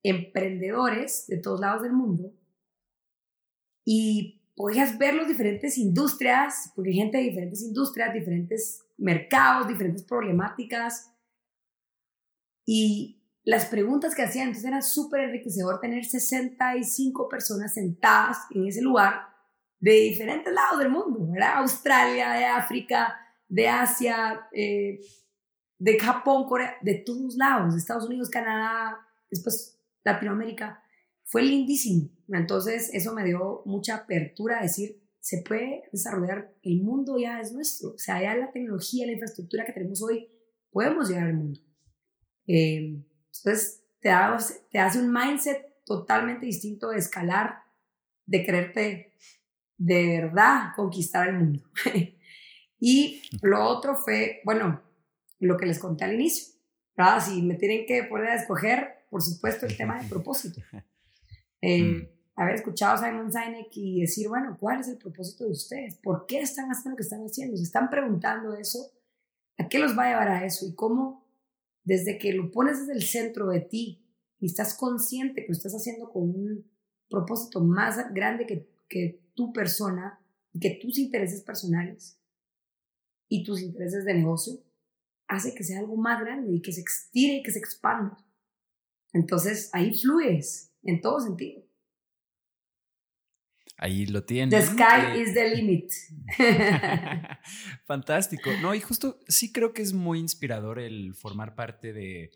[0.05, 2.33] emprendedores de todos lados del mundo
[3.85, 10.05] y podías ver las diferentes industrias, porque hay gente de diferentes industrias, diferentes mercados, diferentes
[10.05, 11.11] problemáticas
[12.67, 18.81] y las preguntas que hacían, entonces era súper enriquecedor tener 65 personas sentadas en ese
[18.81, 19.29] lugar
[19.81, 21.57] de diferentes lados del mundo, ¿verdad?
[21.57, 23.19] Australia, de África,
[23.49, 25.01] de Asia, eh,
[25.79, 28.99] de Japón, Corea, de todos lados, Estados Unidos, Canadá,
[29.31, 30.83] después Latinoamérica,
[31.25, 32.11] fue lindísimo.
[32.29, 37.53] Entonces eso me dio mucha apertura a decir, se puede desarrollar, el mundo ya es
[37.53, 40.29] nuestro, o sea, ya la tecnología, la infraestructura que tenemos hoy,
[40.71, 41.61] podemos llegar al mundo.
[42.47, 44.11] Eh, entonces te,
[44.71, 47.63] te hace un mindset totalmente distinto de escalar,
[48.27, 49.15] de quererte
[49.79, 51.63] de verdad conquistar el mundo.
[52.79, 54.83] y lo otro fue, bueno,
[55.39, 56.55] lo que les conté al inicio.
[56.97, 57.21] ¿verdad?
[57.25, 60.61] Si me tienen que poner a escoger, por supuesto, el tema de propósito.
[61.61, 62.09] Eh, mm.
[62.37, 65.97] Haber escuchado a Simon Sinek y decir, bueno, ¿cuál es el propósito de ustedes?
[66.03, 67.57] ¿Por qué están haciendo lo que están haciendo?
[67.57, 68.91] ¿Se están preguntando eso?
[69.57, 70.67] ¿A qué los va a llevar a eso?
[70.67, 71.25] ¿Y cómo,
[71.85, 74.05] desde que lo pones desde el centro de ti
[74.41, 76.69] y estás consciente que lo estás haciendo con un
[77.09, 80.21] propósito más grande que, que tu persona
[80.53, 82.19] y que tus intereses personales
[83.29, 84.59] y tus intereses de negocio,
[85.29, 88.17] hace que sea algo más grande y que se estire y que se expanda.
[89.13, 91.65] Entonces ahí fluyes en todo sentido.
[93.77, 94.65] Ahí lo tienes.
[94.65, 95.91] The sky is the limit.
[97.87, 98.51] Fantástico.
[98.63, 102.31] No, y justo sí creo que es muy inspirador el formar parte de,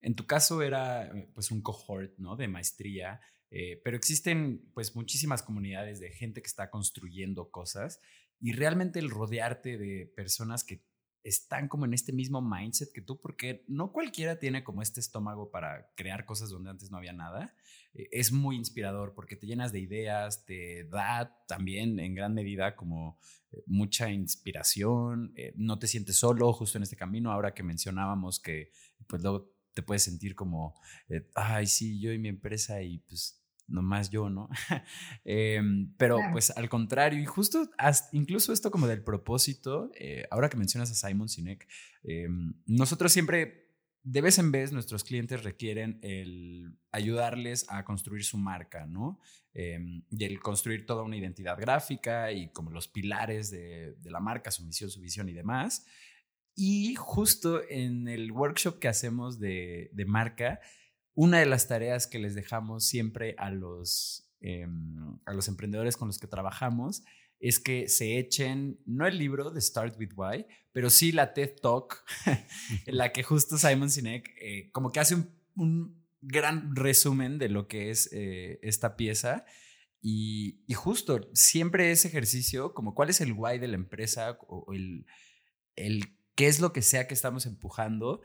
[0.00, 2.36] en tu caso era pues un cohort, ¿no?
[2.36, 8.00] De maestría, eh, pero existen pues muchísimas comunidades de gente que está construyendo cosas
[8.40, 10.84] y realmente el rodearte de personas que
[11.24, 15.50] están como en este mismo mindset que tú, porque no cualquiera tiene como este estómago
[15.50, 17.56] para crear cosas donde antes no había nada.
[17.94, 22.76] Eh, es muy inspirador porque te llenas de ideas, te da también en gran medida
[22.76, 23.18] como
[23.50, 28.38] eh, mucha inspiración, eh, no te sientes solo justo en este camino, ahora que mencionábamos
[28.38, 28.70] que
[29.06, 30.78] pues luego te puedes sentir como,
[31.34, 34.48] ay, sí, yo y mi empresa y pues nomás yo, ¿no?
[35.24, 37.70] Em, pero pues al contrario, y justo
[38.12, 41.66] incluso esto como del propósito, eh, ahora que mencionas a Simon Sinek,
[42.02, 43.70] em, nosotros siempre,
[44.02, 49.18] de vez en vez, nuestros clientes requieren el ayudarles a construir su marca, ¿no?
[49.54, 54.20] Em, y el construir toda una identidad gráfica y como los pilares de, de la
[54.20, 55.86] marca, su misión, su visión y demás.
[56.56, 60.60] Y justo en el workshop que hacemos de, de marca,
[61.14, 66.08] una de las tareas que les dejamos siempre a los, em, a los emprendedores con
[66.08, 67.02] los que trabajamos
[67.40, 71.56] es que se echen, no el libro de Start with Why, pero sí la TED
[71.60, 72.04] Talk,
[72.86, 75.16] en la que justo Simon Sinek eh, como que hace
[75.56, 79.44] un, gran resumen de lo que es eh, esta pieza.
[80.00, 85.04] Y, justo, siempre ese ejercicio, como cuál es el why de la empresa o el,
[85.76, 88.22] el qué es lo que sea que estamos empujando,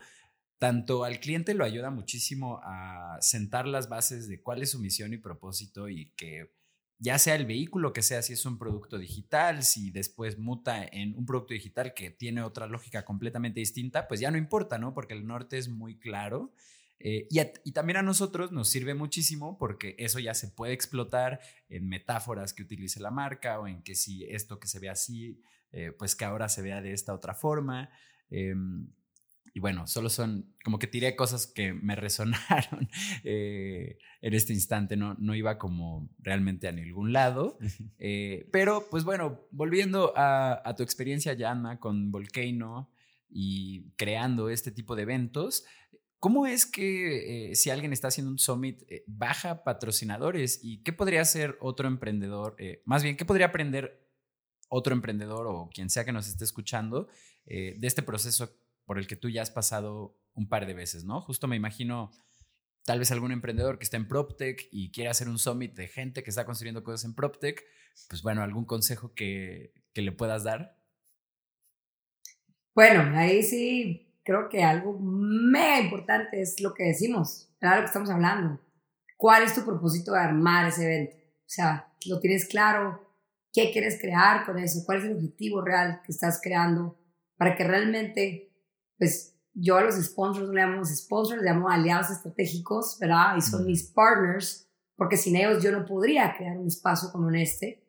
[0.60, 5.14] tanto al cliente lo ayuda muchísimo a sentar las bases de cuál es su misión
[5.14, 6.52] y propósito y que
[6.98, 11.16] ya sea el vehículo que sea, si es un producto digital, si después muta en
[11.16, 14.92] un producto digital que tiene otra lógica completamente distinta, pues ya no importa, ¿no?
[14.92, 16.52] Porque el norte es muy claro.
[16.98, 21.88] Eh, y, también a nosotros nos sirve muchísimo porque eso ya se puede explotar en
[21.88, 25.40] metáforas que utilice la marca o en que si esto que se ve así,
[25.72, 27.88] eh, pues que ahora se vea de esta otra forma.
[28.28, 28.90] Em,
[29.52, 32.88] y bueno, solo son como que tiré cosas que me resonaron
[33.24, 37.58] eh, en este instante, no, no iba como realmente a ningún lado.
[37.98, 42.90] Eh, pero pues bueno, volviendo a, tu experiencia, Yanma, con Volcano
[43.28, 45.64] y creando este tipo de eventos,
[46.18, 50.60] ¿cómo es que eh, si alguien está haciendo un summit, baja patrocinadores?
[50.62, 52.56] ¿Y qué podría hacer otro emprendedor?
[52.84, 54.06] más bien, ¿qué podría aprender
[54.68, 57.08] otro emprendedor o quien sea que nos esté escuchando
[57.44, 58.59] de este proceso
[58.90, 61.20] por el que tú ya has pasado un par de veces, ¿no?
[61.20, 62.10] Justo me imagino
[62.84, 66.24] tal vez algún emprendedor que está en PropTech y quiere hacer un summit de gente
[66.24, 67.64] que está construyendo cosas en PropTech,
[68.08, 70.76] pues bueno, algún consejo que, le puedas dar.
[72.74, 77.76] Bueno, ahí sí creo que algo mega importante es lo que decimos, ¿verdad?
[77.76, 78.60] Lo que estamos hablando.
[79.16, 81.16] ¿Cuál es tu propósito de armar ese evento?
[81.16, 83.08] O sea, lo tienes claro,
[83.52, 86.98] qué quieres crear con eso, cuál es el objetivo real que estás creando
[87.36, 88.49] para que realmente,
[89.00, 93.34] pues yo a los sponsors no le llamamos sponsors, le llamo aliados estratégicos, ¿verdad?
[93.38, 97.82] Y son mis partners, porque sin ellos yo no podría crear un espacio como este.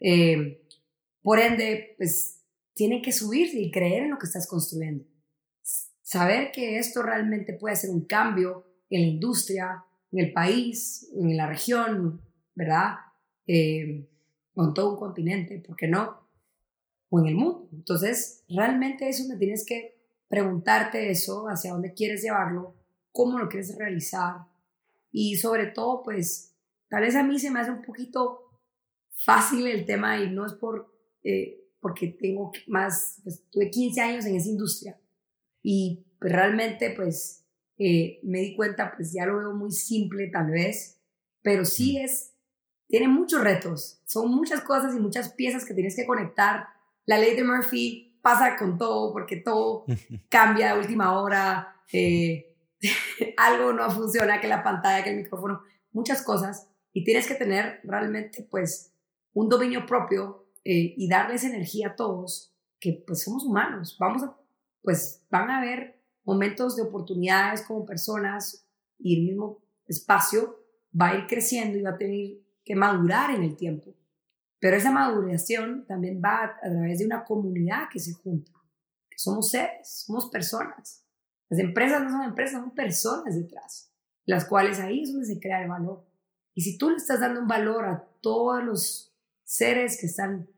[0.00, 0.60] Eh,
[1.22, 2.42] por ende, pues
[2.74, 5.04] tienen que subirse y creer en lo que estás construyendo.
[6.02, 11.36] Saber que esto realmente puede hacer un cambio en la industria, en el país, en
[11.36, 12.20] la región,
[12.56, 12.96] ¿verdad?
[13.46, 14.08] Eh,
[14.56, 16.28] en todo un continente, ¿por qué no?
[17.08, 17.68] O en el mundo.
[17.72, 19.93] Entonces, realmente es donde tienes que
[20.28, 22.74] preguntarte eso, hacia dónde quieres llevarlo,
[23.12, 24.46] cómo lo quieres realizar.
[25.12, 26.54] Y sobre todo, pues,
[26.88, 28.40] tal vez a mí se me hace un poquito
[29.24, 34.24] fácil el tema y no es por, eh, porque tengo más, pues, tuve 15 años
[34.26, 35.00] en esa industria.
[35.62, 37.44] Y pues, realmente, pues,
[37.78, 41.00] eh, me di cuenta, pues ya lo veo muy simple tal vez,
[41.42, 42.32] pero sí es,
[42.86, 46.66] tiene muchos retos, son muchas cosas y muchas piezas que tienes que conectar.
[47.04, 49.84] La ley de Murphy pasa con todo, porque todo
[50.30, 52.56] cambia a última hora, eh,
[53.36, 55.60] algo no funciona, que la pantalla, que el micrófono,
[55.92, 58.94] muchas cosas, y tienes que tener realmente pues
[59.34, 62.50] un dominio propio eh, y darles energía a todos,
[62.80, 64.34] que pues somos humanos, vamos a,
[64.80, 68.66] pues van a haber momentos de oportunidades como personas
[68.98, 70.64] y el mismo espacio
[70.98, 73.94] va a ir creciendo y va a tener que madurar en el tiempo.
[74.64, 78.50] Pero esa maduración también va a, través de una comunidad que se junta.
[79.14, 81.04] Somos seres, somos personas.
[81.50, 83.92] Las empresas no son empresas, son personas detrás,
[84.24, 86.06] las cuales ahí es donde se crea el valor.
[86.54, 90.48] Y si tú le estás dando un valor a todos los seres que están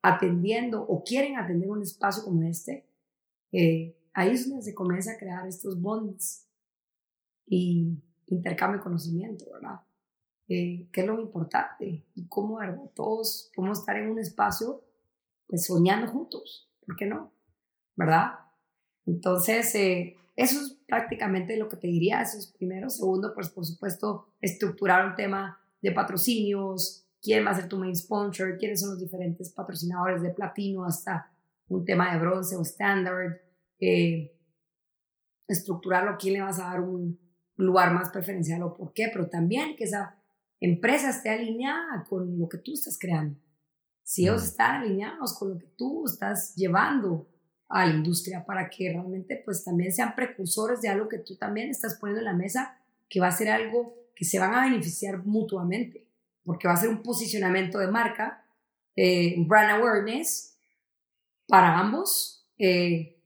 [0.00, 2.86] atendiendo o quieren atender un espacio como este,
[3.50, 6.46] eh, ahí es donde se comienza a crear estos bonds
[7.46, 9.80] y intercambio de conocimiento, ¿verdad?
[10.52, 12.90] Eh, qué es lo importante y cómo ¿verdad?
[12.94, 14.84] todos podemos estar en un espacio
[15.46, 17.32] pues soñando juntos, ¿por qué no?
[17.96, 18.32] ¿Verdad?
[19.06, 22.90] Entonces, eh, eso es prácticamente lo que te diría, eso es primero.
[22.90, 27.96] Segundo, pues por supuesto, estructurar un tema de patrocinios, quién va a ser tu main
[27.96, 31.30] sponsor, quiénes son los diferentes patrocinadores de platino hasta
[31.68, 33.40] un tema de bronce o standard,
[33.78, 34.34] eh,
[35.48, 37.18] estructurarlo, quién le vas a dar un
[37.56, 40.21] lugar más preferencial o por qué, pero también que esa
[40.62, 43.36] empresa esté alineada con lo que tú estás creando.
[44.04, 47.28] Si ellos están alineados con lo que tú estás llevando
[47.68, 51.68] a la industria para que realmente pues también sean precursores de algo que tú también
[51.68, 55.24] estás poniendo en la mesa, que va a ser algo que se van a beneficiar
[55.24, 56.06] mutuamente,
[56.44, 58.44] porque va a ser un posicionamiento de marca,
[58.94, 60.58] eh, brand awareness
[61.48, 63.18] para ambos eh,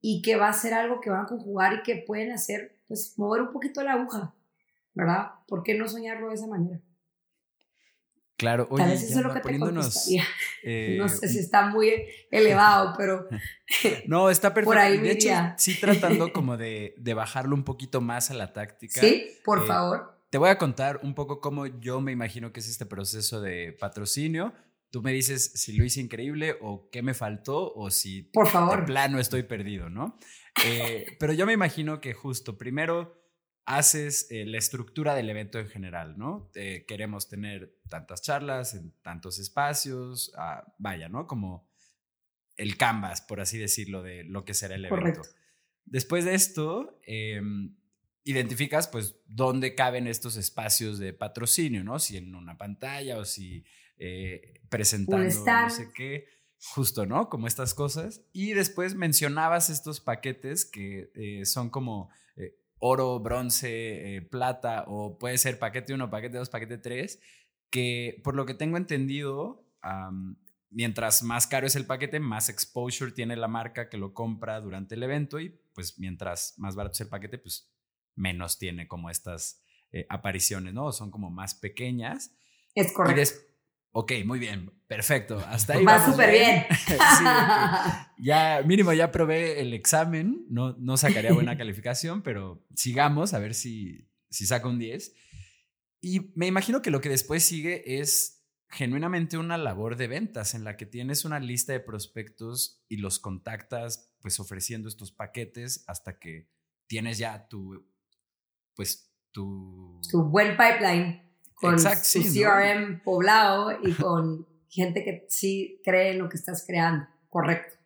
[0.00, 3.16] y que va a ser algo que van a conjugar y que pueden hacer, pues
[3.16, 4.34] mover un poquito la aguja
[4.94, 5.30] ¿verdad?
[5.46, 6.80] ¿Por qué no soñarlo de esa manera?
[8.40, 10.08] Claro, oye, Tal vez eso es lo que poniéndonos,
[10.62, 11.92] te no sé si está muy
[12.30, 13.28] elevado, pero...
[14.06, 14.70] no, está perfecto.
[14.70, 15.28] Por ahí de hecho,
[15.58, 18.98] sí tratando como de, de, bajarlo un poquito más a la táctica.
[18.98, 20.24] Sí, por eh, favor.
[20.30, 23.76] Te voy a contar un poco cómo yo me imagino que es este proceso de
[23.78, 24.54] patrocinio.
[24.90, 28.80] Tú me dices si lo hice increíble o qué me faltó o si por favor.
[28.80, 30.18] de plano estoy perdido, ¿no?
[30.64, 33.19] Eh, pero yo me imagino que justo primero
[33.66, 36.50] haces eh, la estructura del evento en general, ¿no?
[36.54, 41.26] Eh, queremos tener tantas charlas en tantos espacios, ah, vaya, ¿no?
[41.26, 41.68] Como
[42.56, 45.22] el canvas, por así decirlo, de lo que será el evento.
[45.84, 47.76] Después de esto, em,
[48.24, 51.98] identificas pues dónde caben estos espacios de patrocinio, ¿no?
[51.98, 53.64] Si en una pantalla o si
[53.98, 56.26] eh, presentando no sé qué,
[56.58, 57.28] justo, ¿no?
[57.28, 58.22] Como estas cosas.
[58.32, 62.10] Y después mencionabas estos paquetes que son como
[62.80, 67.20] oro, bronce, eh, plata, o puede ser paquete 1, paquete 2, paquete 3,
[67.70, 69.64] que por lo que tengo entendido,
[70.70, 74.94] mientras más caro es el paquete, más exposure tiene la marca que lo compra durante
[74.94, 77.70] el evento y pues mientras más barato es el paquete, pues
[78.16, 79.62] menos tiene como estas
[79.92, 80.92] eh, apariciones, ¿no?
[80.92, 82.34] Son como más pequeñas.
[82.74, 83.32] Es correcto.
[83.92, 85.38] Ok, muy bien, perfecto.
[85.48, 85.84] Hasta ahí.
[85.84, 86.66] Va súper bien.
[88.22, 90.44] Ya, mínimo, ya probé el examen.
[90.50, 95.14] No, no sacaría buena calificación, pero sigamos a ver si, si saco un 10.
[96.02, 100.64] Y me imagino que lo que después sigue es genuinamente una labor de ventas en
[100.64, 106.18] la que tienes una lista de prospectos y los contactas, pues ofreciendo estos paquetes hasta
[106.18, 106.50] que
[106.86, 107.90] tienes ya tu,
[108.74, 110.00] pues tu...
[110.10, 111.29] Tu buen pipeline
[111.60, 117.06] con Exacto, CRM poblado y con gente que sí cree en lo que estás creando.
[117.28, 117.76] Correcto.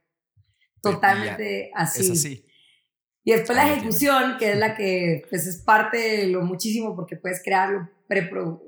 [0.81, 2.03] totalmente así.
[2.03, 2.47] Es así.
[3.25, 7.17] Y después la ejecución, que es la que pues, es parte de lo muchísimo porque
[7.17, 7.91] puedes crear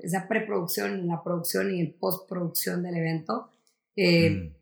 [0.01, 3.51] esa preproducción, la producción y el postproducción del evento.
[3.95, 4.55] Eh, mm.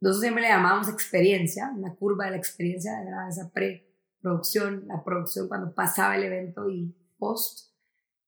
[0.00, 5.48] Nosotros siempre le llamamos experiencia, una curva de la experiencia, era esa preproducción, la producción
[5.48, 7.73] cuando pasaba el evento y post,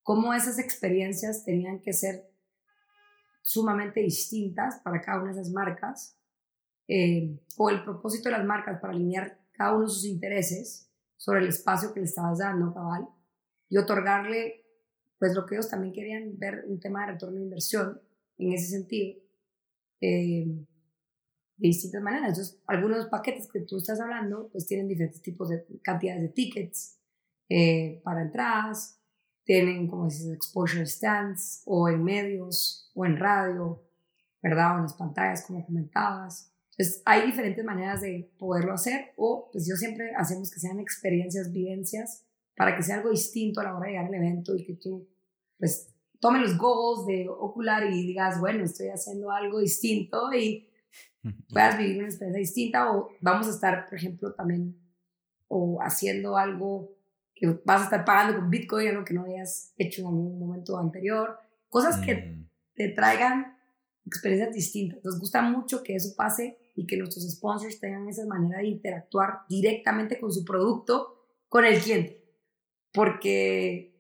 [0.07, 2.31] cómo esas experiencias tenían que ser
[3.43, 6.17] sumamente distintas para cada una de esas marcas,
[6.87, 11.41] eh, o el propósito de las marcas para alinear cada uno de sus intereses sobre
[11.41, 13.09] el espacio que le estabas dando, cabal,
[13.69, 14.65] y otorgarle,
[15.19, 18.01] pues lo que ellos también querían ver, un tema de retorno de inversión
[18.39, 19.19] en ese sentido,
[20.01, 20.47] eh,
[21.57, 22.29] de distintas maneras.
[22.29, 26.97] Entonces, algunos paquetes que tú estás hablando, pues tienen diferentes tipos de cantidades de tickets
[27.49, 28.96] eh, para entradas,
[29.47, 33.83] tienen, como dices, exposure stands, o en medios, o en radio,
[34.43, 34.75] ¿verdad?
[34.75, 36.53] O en las pantallas, como comentabas.
[36.73, 41.51] Entonces, hay diferentes maneras de poderlo hacer o pues yo siempre hacemos que sean experiencias,
[41.51, 44.75] vivencias, para que sea algo distinto a la hora de llegar al evento y que
[44.75, 45.09] tú
[45.59, 50.69] pues tomes los goals de ocular y digas, bueno, estoy haciendo algo distinto y
[51.53, 54.77] puedas vivir una experiencia distinta o vamos a estar, por ejemplo, también
[55.49, 56.96] o haciendo algo
[57.37, 60.79] que vas a estar pagando con Bitcoin, algo que no hayas hecho en algún momento
[60.79, 62.49] anterior, cosas que mm.
[62.75, 63.59] te traigan
[64.07, 65.05] experiencias distintas.
[65.05, 69.41] Nos gusta mucho que eso pase y que nuestros sponsors tengan esa manera de interactuar
[69.49, 72.25] directamente con su producto, con el cliente,
[72.93, 73.95] porque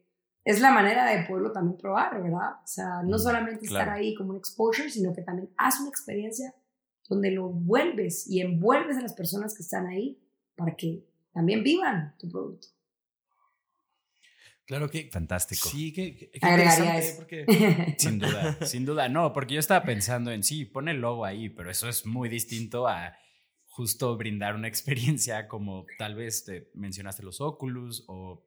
[0.45, 2.55] es la manera de poderlo también probar, ¿verdad?
[2.63, 6.55] O sea, no solamente estar ahí como un exposure, sino que también haz una experiencia
[7.09, 10.19] donde lo vuelves y envuelves a las personas que están ahí
[10.55, 12.69] para que también vivan tu producto.
[14.67, 15.69] Claro que fantástico.
[15.69, 17.17] Sí, que, agregaría eso.
[17.19, 17.47] Porque,
[17.99, 21.49] sin duda, sin duda, no, porque yo estaba pensando en sí, pone el logo ahí,
[21.49, 23.17] pero eso es muy distinto a
[23.67, 28.45] justo brindar una experiencia como tal vez te mencionaste los Oculus o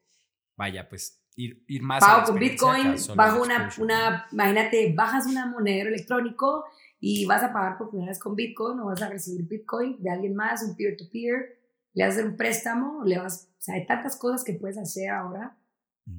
[0.57, 5.88] vaya, pues ir, ir más Pago con Bitcoin, bajo una, una, imagínate, bajas una moneda
[5.88, 6.65] electrónico
[6.99, 10.09] y vas a pagar por primera vez con Bitcoin o vas a recibir Bitcoin de
[10.09, 11.59] alguien más, un peer-to-peer,
[11.93, 14.78] le vas a hacer un préstamo, le vas, o sea, hay tantas cosas que puedes
[14.78, 15.55] hacer ahora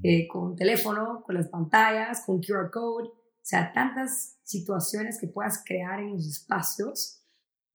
[0.02, 5.62] eh, con teléfono, con las pantallas, con QR code, o sea, tantas situaciones que puedas
[5.64, 7.20] crear en los espacios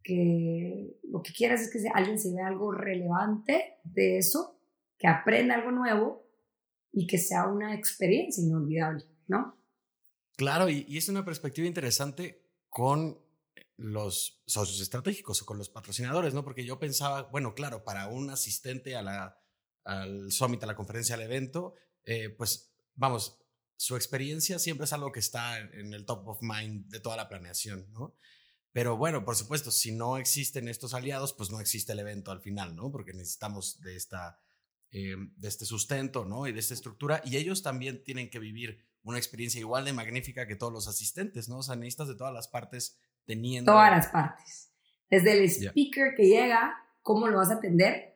[0.03, 4.59] que lo que quieras es que alguien se vea algo relevante de eso,
[4.99, 6.29] que aprenda algo nuevo
[6.91, 9.57] y que sea una experiencia inolvidable, ¿no?
[10.37, 13.17] Claro, y, y es una perspectiva interesante con
[13.77, 16.43] los socios estratégicos o con los patrocinadores, ¿no?
[16.43, 19.41] Porque yo pensaba, bueno, claro, para un asistente a la,
[19.83, 21.73] al summit, a la conferencia, al evento,
[22.05, 23.39] eh, pues vamos,
[23.77, 27.27] su experiencia siempre es algo que está en el top of mind de toda la
[27.27, 28.15] planeación, ¿no?
[28.71, 32.41] Pero bueno, por supuesto, si no existen estos aliados, pues no existe el evento al
[32.41, 32.91] final, ¿no?
[32.91, 34.41] Porque necesitamos de, esta,
[34.91, 36.45] eh, de este sustento, ¿no?
[36.45, 37.21] Y de esta estructura.
[37.23, 41.47] Y ellos también tienen que vivir una experiencia igual de magnífica que todos los asistentes,
[41.47, 41.59] ¿no?
[41.59, 43.71] O sea, necesitas de todas las partes teniendo...
[43.71, 44.71] Todas las partes.
[45.09, 48.14] Desde el speaker que llega, cómo lo vas a atender,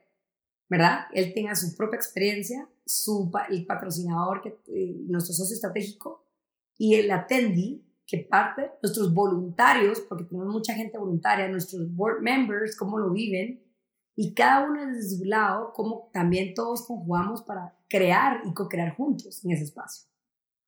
[0.70, 1.08] ¿verdad?
[1.14, 6.26] Él tenga su propia experiencia, su, el patrocinador, que, eh, nuestro socio estratégico,
[6.78, 12.76] y el attendee, que parte, nuestros voluntarios, porque tenemos mucha gente voluntaria, nuestros board members,
[12.78, 13.64] cómo lo viven,
[14.16, 19.44] y cada uno desde su lado, cómo también todos conjugamos para crear y co-crear juntos
[19.44, 20.10] en ese espacio.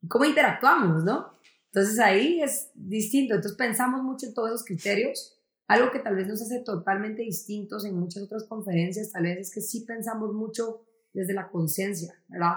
[0.08, 1.34] Cómo interactuamos, ¿no?
[1.66, 3.36] Entonces ahí es distinto.
[3.36, 7.86] Entonces pensamos mucho en todos esos criterios algo que tal vez nos hace totalmente distintos
[7.86, 10.82] en muchas otras conferencias, tal vez es que sí pensamos mucho
[11.14, 12.55] desde la conciencia, ¿verdad?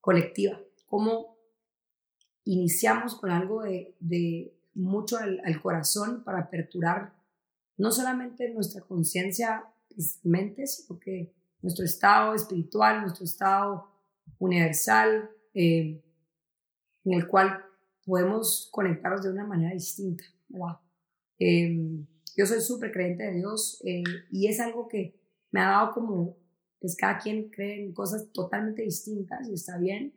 [0.00, 0.60] Colectiva.
[0.86, 1.36] Cómo
[2.44, 7.14] iniciamos con algo de, de mucho al, corazón para aperturar
[7.76, 9.64] no solamente nuestra conciencia
[10.22, 11.32] mente, sino que
[11.62, 13.88] nuestro estado espiritual, nuestro estado
[14.38, 16.02] universal, eh,
[17.04, 17.64] en el cual
[18.04, 20.78] podemos conectarnos de una manera distinta, ¿verdad?
[21.38, 22.04] Eh,
[22.36, 25.14] yo soy súper creyente de Dios eh, y es algo que
[25.50, 26.36] me ha dado como,
[26.80, 30.14] pues cada quien cree en cosas totalmente distintas y está bien,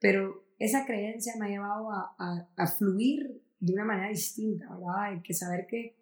[0.00, 5.02] pero esa creencia me ha llevado a, a, fluir de una manera distinta, ¿verdad?
[5.02, 5.96] Hay que saber que,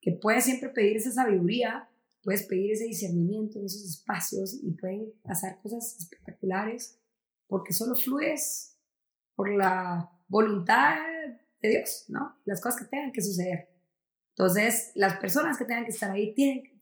[0.00, 1.88] que puedes siempre pedir esa sabiduría,
[2.22, 6.98] puedes pedir ese discernimiento en esos espacios y pueden pasar cosas espectaculares
[7.46, 8.78] porque solo fluyes
[9.34, 10.96] por la voluntad
[11.62, 12.36] de Dios, ¿no?
[12.44, 13.68] Las cosas que tengan que suceder.
[14.30, 16.34] Entonces, las personas que tengan que estar ahí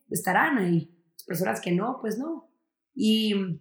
[0.08, 0.96] estarán ahí.
[1.18, 2.50] Las personas que no, pues no.
[2.94, 3.60] Y,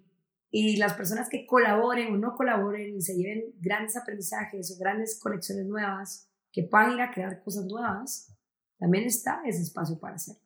[0.52, 5.20] y las personas que colaboren o no colaboren y se lleven grandes aprendizajes o grandes
[5.20, 8.34] conexiones nuevas, que puedan ir a crear cosas nuevas,
[8.78, 10.42] también está ese espacio para hacerlo.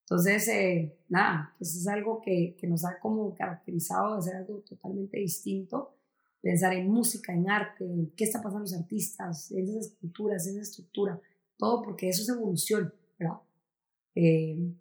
[0.00, 4.60] Entonces, eh, nada, eso es algo que, que, nos ha como caracterizado de hacer algo
[4.60, 5.97] totalmente distinto.
[6.48, 10.62] Pensar en música, en arte, qué está pasando los artistas, en esas esculturas, en esa
[10.62, 11.20] estructura,
[11.58, 13.40] todo porque eso es evolución, ¿verdad?
[14.14, 14.74] Eh,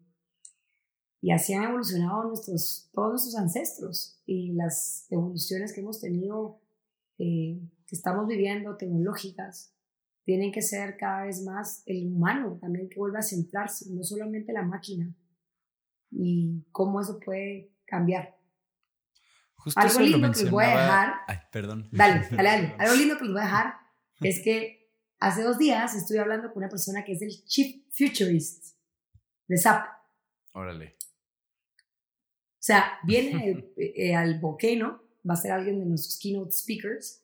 [1.20, 6.62] y así han evolucionado nuestros, todos nuestros ancestros y las evoluciones que hemos tenido,
[7.18, 9.74] eh, que estamos viviendo, tecnológicas,
[10.24, 14.54] tienen que ser cada vez más el humano también que vuelva a centrarse, no solamente
[14.54, 15.14] la máquina,
[16.12, 18.37] y cómo eso puede cambiar.
[19.76, 21.14] Algo lindo que les voy a dejar.
[21.28, 21.90] Ay, perdón.
[21.92, 22.76] Dale, dale, dale.
[22.78, 23.74] Algo lindo que les voy a dejar
[24.22, 28.76] es que hace dos días estuve hablando con una persona que es el Chief Futurist
[29.48, 29.86] de SAP.
[30.54, 30.98] Órale.
[31.00, 37.24] O sea, viene eh, al Volcano, va a ser alguien de nuestros keynote speakers,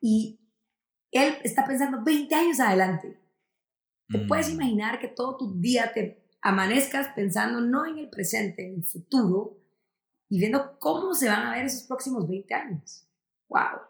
[0.00, 0.40] y
[1.10, 3.20] él está pensando 20 años adelante.
[4.08, 4.52] Te puedes mm.
[4.52, 9.59] imaginar que todo tu día te amanezcas pensando no en el presente, en el futuro
[10.30, 13.06] y viendo cómo se van a ver esos próximos 20 años.
[13.48, 13.80] ¡Wow!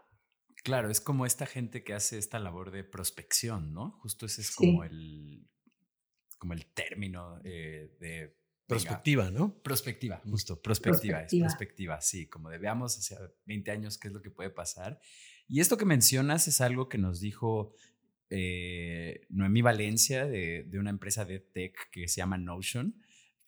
[0.64, 3.92] Claro, es como esta gente que hace esta labor de prospección, ¿no?
[4.00, 5.46] Justo ese es como el
[6.38, 9.60] como el término eh, de Prospectiva, ¿no?
[9.62, 14.22] Prospectiva, justo, prospectiva, es prospectiva, sí, como de veamos hacia 20 años qué es lo
[14.22, 15.00] que puede pasar.
[15.48, 17.74] Y esto que mencionas es algo que nos dijo
[18.30, 22.94] eh, Noemí Valencia de, de, una empresa de tech que se llama Notion,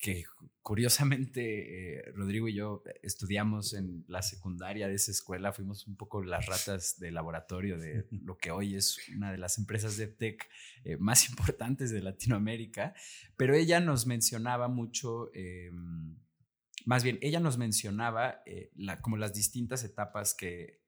[0.03, 0.25] que
[0.61, 6.21] curiosamente eh, Rodrigo y yo estudiamos en la secundaria de esa escuela, fuimos un poco
[6.21, 10.45] las ratas de laboratorio de lo que hoy es una de las empresas de tech
[10.83, 12.93] eh, más importantes de Latinoamérica,
[13.37, 16.17] pero ella nos mencionaba mucho, em,
[16.85, 20.82] más bien, ella nos mencionaba eh, la, como las distintas etapas que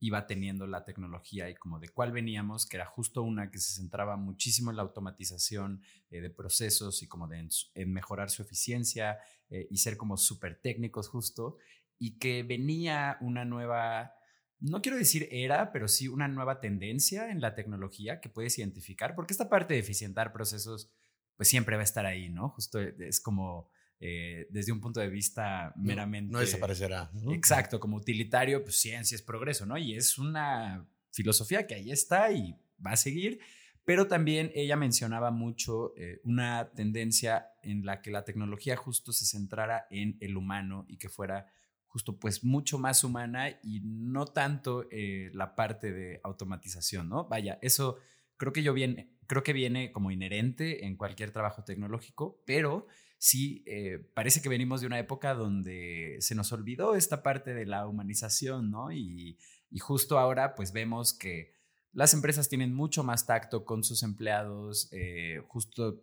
[0.00, 3.74] iba teniendo la tecnología y como de cuál veníamos, que era justo una que se
[3.74, 9.18] centraba muchísimo en la automatización eh, de procesos y como de en, mejorar su eficiencia
[9.48, 11.56] eh, y ser como súper técnicos justo,
[11.98, 14.12] y que venía una nueva,
[14.60, 19.14] no quiero decir era, pero sí una nueva tendencia en la tecnología que puedes identificar,
[19.14, 20.90] porque esta parte de eficientar procesos
[21.36, 22.48] pues siempre va a estar ahí, ¿no?
[22.50, 23.68] Justo es como
[23.98, 26.32] eh, desde un punto de vista meramente...
[26.32, 27.10] No, desaparecerá.
[27.30, 29.78] Exacto, como utilitario, pues ciencia es progreso, ¿no?
[29.78, 33.40] Y es una filosofía que ahí está y va a seguir,
[33.84, 39.24] pero también ella mencionaba mucho eh, una tendencia en la que la tecnología justo se
[39.24, 41.46] centrara en el humano y que fuera
[41.86, 47.26] justo pues mucho más humana y no tanto eh, la parte de automatización, ¿no?
[47.28, 47.96] Vaya, eso
[48.36, 52.86] creo que yo viene, creo que viene como inherente en cualquier trabajo tecnológico, pero
[53.18, 57.66] sí eh, parece que venimos de una época donde se nos olvidó esta parte de
[57.66, 58.92] la humanización, ¿no?
[58.92, 59.38] Y,
[59.78, 61.52] justo ahora pues vemos que
[61.92, 66.02] las empresas tienen mucho más tacto con sus empleados, eh, justo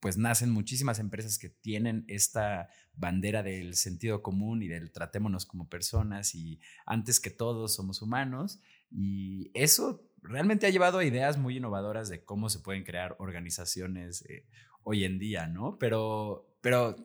[0.00, 5.68] pues nacen muchísimas empresas que tienen esta bandera del sentido común y del tratémonos como
[5.68, 8.60] personas y antes que todos somos humanos
[8.90, 14.22] y eso realmente ha llevado a ideas muy innovadoras de cómo se pueden crear organizaciones
[14.28, 14.44] eh,
[14.88, 15.76] hoy en día, ¿no?
[15.78, 16.96] Pero, pero,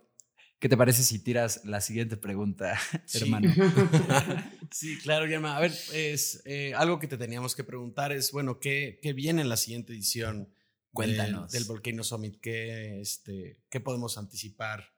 [0.58, 2.80] ¿qué te parece si tiras la siguiente pregunta,
[3.14, 3.54] hermano?
[4.72, 5.50] sí, claro, Guillermo.
[5.50, 9.42] A ver, es eh, algo que te teníamos que preguntar es, bueno, ¿qué, qué viene
[9.42, 10.54] en la siguiente edición?
[10.94, 11.52] Cuéntanos.
[11.52, 12.40] Del, Volcano Summit.
[12.40, 14.94] ¿Qué, este, ¿Qué podemos anticipar?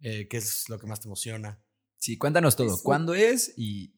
[0.00, 1.62] Eh, ¿Qué es lo que más te emociona?
[1.98, 2.80] Sí, cuéntanos todo.
[2.82, 3.94] ¿Cuándo es y,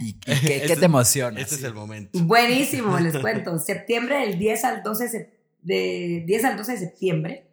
[0.00, 1.38] y, qué, qué, este te emociona?
[1.38, 2.18] Este es el momento.
[2.24, 3.58] Buenísimo, les cuento.
[3.58, 5.30] Septiembre del 10 al 12
[5.62, 7.49] de 10 al 12 de septiembre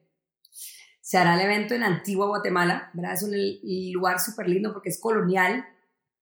[1.08, 3.14] se hará el evento en Antigua, Guatemala, ¿verdad?
[3.14, 3.32] Es un
[3.94, 5.64] lugar súper lindo porque es colonial,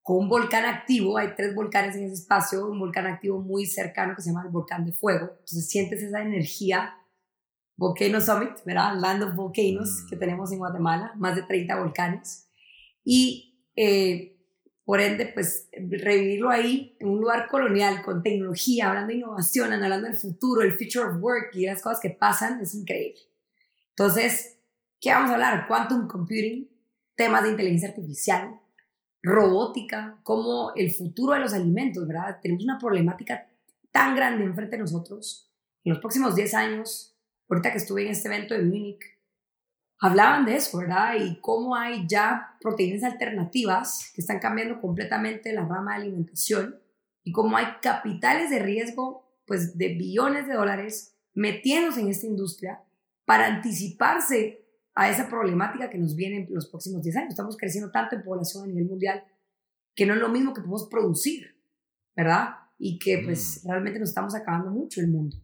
[0.03, 4.15] con un volcán activo, hay tres volcanes en ese espacio, un volcán activo muy cercano
[4.15, 6.99] que se llama el volcán de fuego, entonces sientes esa energía,
[7.75, 8.95] Volcano Summit, ¿verdad?
[8.99, 10.07] Land of Volcanoes mm.
[10.07, 12.47] que tenemos en Guatemala, más de 30 volcanes,
[13.03, 14.38] y eh,
[14.83, 20.07] por ende, pues revivirlo ahí en un lugar colonial, con tecnología, hablando de innovación, hablando
[20.07, 23.19] del futuro, el future of work y las cosas que pasan, es increíble.
[23.97, 24.54] Entonces,
[24.99, 25.67] ¿Qué vamos a hablar?
[25.67, 26.69] Quantum computing,
[27.15, 28.59] temas de inteligencia artificial,
[29.21, 32.39] robótica, como el futuro de los alimentos, ¿verdad?
[32.41, 33.49] Tenemos una problemática
[33.91, 35.51] tan grande enfrente de nosotros.
[35.83, 37.15] En los próximos 10 años,
[37.49, 39.03] ahorita que estuve en este evento de Múnich,
[39.99, 41.15] hablaban de eso, ¿verdad?
[41.15, 46.79] Y cómo hay ya proteínas alternativas que están cambiando completamente la rama de alimentación
[47.23, 52.81] y cómo hay capitales de riesgo, pues de billones de dólares metiéndose en esta industria
[53.25, 54.64] para anticiparse
[54.95, 57.29] a esa problemática que nos viene en los próximos 10 años.
[57.31, 59.23] Estamos creciendo tanto en población a nivel mundial
[59.93, 61.55] que no es lo mismo que podemos producir,
[62.15, 62.55] ¿verdad?
[62.79, 63.69] Y que pues mm.
[63.69, 65.37] realmente nos estamos acabando mucho el mundo.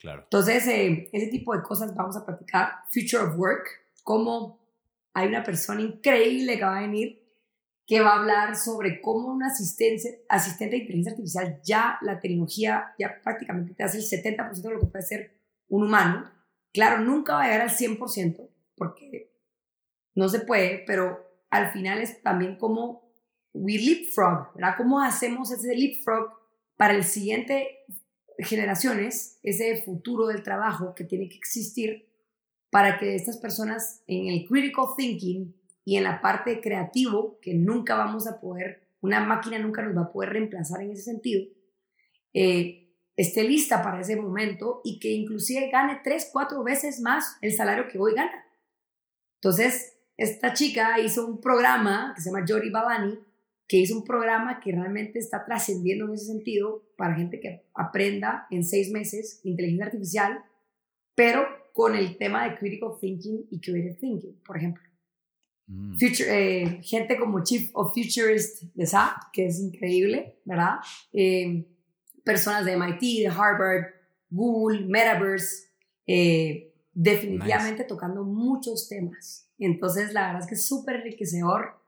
[0.00, 0.22] Claro.
[0.22, 2.68] Entonces, eh, ese tipo de cosas vamos a practicar.
[2.90, 3.68] Future of Work,
[4.02, 4.60] cómo
[5.12, 7.22] hay una persona increíble que va a venir
[7.86, 12.94] que va a hablar sobre cómo un asistente, asistente de inteligencia artificial ya la tecnología
[12.98, 15.32] ya prácticamente te hace el 70% de lo que puede hacer
[15.68, 16.30] un humano.
[16.72, 18.51] Claro, nunca va a llegar al 100%
[18.82, 19.32] porque
[20.16, 23.12] no se puede, pero al final es también como
[23.52, 24.74] we leapfrog, ¿verdad?
[24.76, 26.32] ¿Cómo hacemos ese leapfrog
[26.76, 27.84] para el siguiente
[28.38, 32.08] generaciones, ese futuro del trabajo que tiene que existir
[32.70, 35.54] para que estas personas en el critical thinking
[35.84, 40.08] y en la parte creativo, que nunca vamos a poder, una máquina nunca nos va
[40.08, 41.44] a poder reemplazar en ese sentido,
[42.34, 42.82] eh,
[43.14, 47.86] esté lista para ese momento y que inclusive gane tres, cuatro veces más el salario
[47.86, 48.44] que hoy gana.
[49.42, 53.18] Entonces, esta chica hizo un programa que se llama Jody Babani,
[53.66, 58.46] que hizo un programa que realmente está trascendiendo en ese sentido para gente que aprenda
[58.52, 60.44] en seis meses inteligencia artificial,
[61.16, 64.84] pero con el tema de critical thinking y creative thinking, por ejemplo.
[65.66, 65.98] Mm.
[65.98, 70.76] Future, eh, gente como Chief of Futurist de SAP, que es increíble, ¿verdad?
[71.12, 71.66] Eh,
[72.22, 73.86] personas de MIT, de Harvard,
[74.30, 75.66] Google, Metaverse,
[76.06, 79.48] eh, definitivamente tocando muchos temas.
[79.58, 81.80] Entonces, la verdad es que es súper enriquecedor.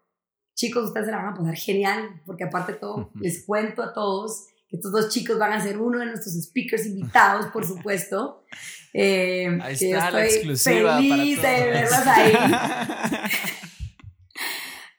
[0.55, 3.93] Chicos, ustedes se la van a pasar genial, porque aparte de todo, les cuento a
[3.93, 8.45] todos que estos dos chicos van a ser uno de nuestros speakers invitados, por supuesto.
[8.95, 12.33] ahí está la exclusiva feliz para de verlos ahí.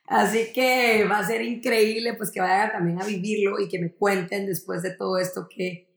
[0.08, 3.92] Así que va a ser increíble pues que vayan también a vivirlo y que me
[3.92, 5.92] cuenten después de todo esto que,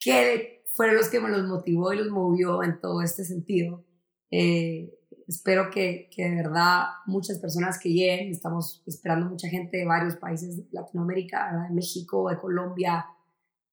[0.00, 3.84] que fueron los que me los motivó y los movió en todo este sentido.
[4.30, 4.92] Eh,
[5.28, 10.16] espero que, que, de verdad muchas personas que lleguen, estamos esperando mucha gente de varios
[10.16, 13.06] países de Latinoamérica, de México, de Colombia,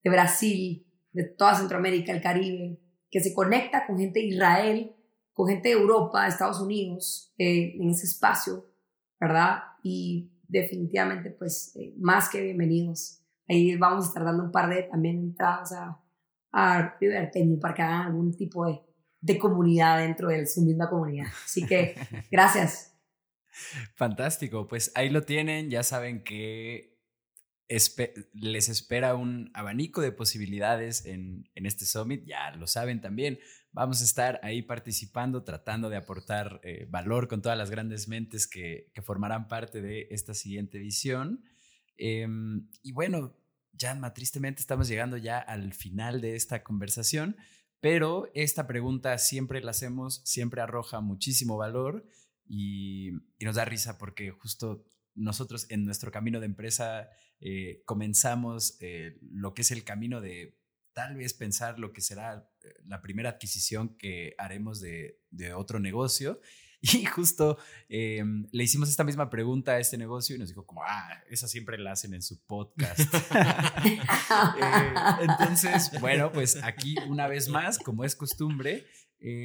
[0.04, 2.80] de Brasil, de toda Centroamérica, el Caribe,
[3.10, 4.96] que se conecta con gente de Israel,
[5.34, 8.66] con gente de Europa, de Estados Unidos, eh, en ese espacio,
[9.20, 9.60] ¿verdad?
[9.84, 13.22] y definitivamente pues eh, más que bienvenidos.
[13.48, 16.00] Ahí vamos a estar dando un par de también entradas a,
[16.52, 18.82] a Riverteño para que hagan algún tipo de,
[19.22, 21.28] de comunidad dentro de su misma comunidad.
[21.46, 21.96] Así que
[22.32, 22.96] gracias.
[23.96, 26.92] Fantástico, pues ahí lo tienen, ya saben que
[28.34, 33.40] les espera un abanico de posibilidades en, en, este summit, ya lo saben también.
[33.72, 38.48] Vamos a estar ahí participando, tratando de aportar eh, valor con todas las grandes mentes
[38.48, 41.46] que, que, formarán parte de esta siguiente edición.
[41.96, 43.38] Em, y bueno,
[43.78, 47.38] Janma, tristemente estamos llegando ya al final de esta conversación,
[47.80, 52.06] pero esta pregunta siempre la hacemos, siempre arroja muchísimo valor
[52.46, 53.10] y,
[53.40, 57.10] y nos da risa porque justo nosotros en nuestro camino de empresa
[57.40, 60.58] eh, comenzamos eh, lo que es el camino de
[60.94, 65.18] tal vez pensar lo que será eh, la primera adquisición que haremos de,
[65.56, 66.40] otro negocio.
[66.82, 67.60] Y justo
[67.90, 71.48] em, le hicimos esta misma pregunta a este negocio y nos dijo como, ah, esa
[71.48, 73.00] siempre la hacen en su podcast.
[75.22, 78.88] entonces, bueno, pues aquí una vez más, como es costumbre,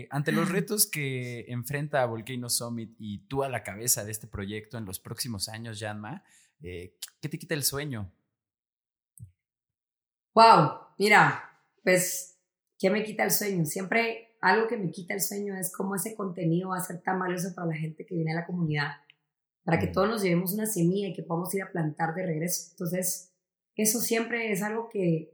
[0.08, 4.78] ante los retos que enfrenta Volcano Summit y tú a la cabeza de este proyecto
[4.78, 6.24] en los próximos años, Janma,
[6.62, 8.12] eh, ¿Qué te quita el sueño?
[10.34, 12.38] Wow, mira, pues,
[12.78, 13.64] ¿qué me quita el sueño?
[13.64, 17.18] Siempre algo que me quita el sueño es cómo ese contenido va a ser tan
[17.18, 18.92] valioso para la gente que viene a la comunidad,
[19.64, 19.92] para que mm.
[19.92, 22.68] todos nos llevemos una semilla y que podamos ir a plantar de regreso.
[22.70, 23.32] Entonces,
[23.74, 25.32] eso siempre es algo que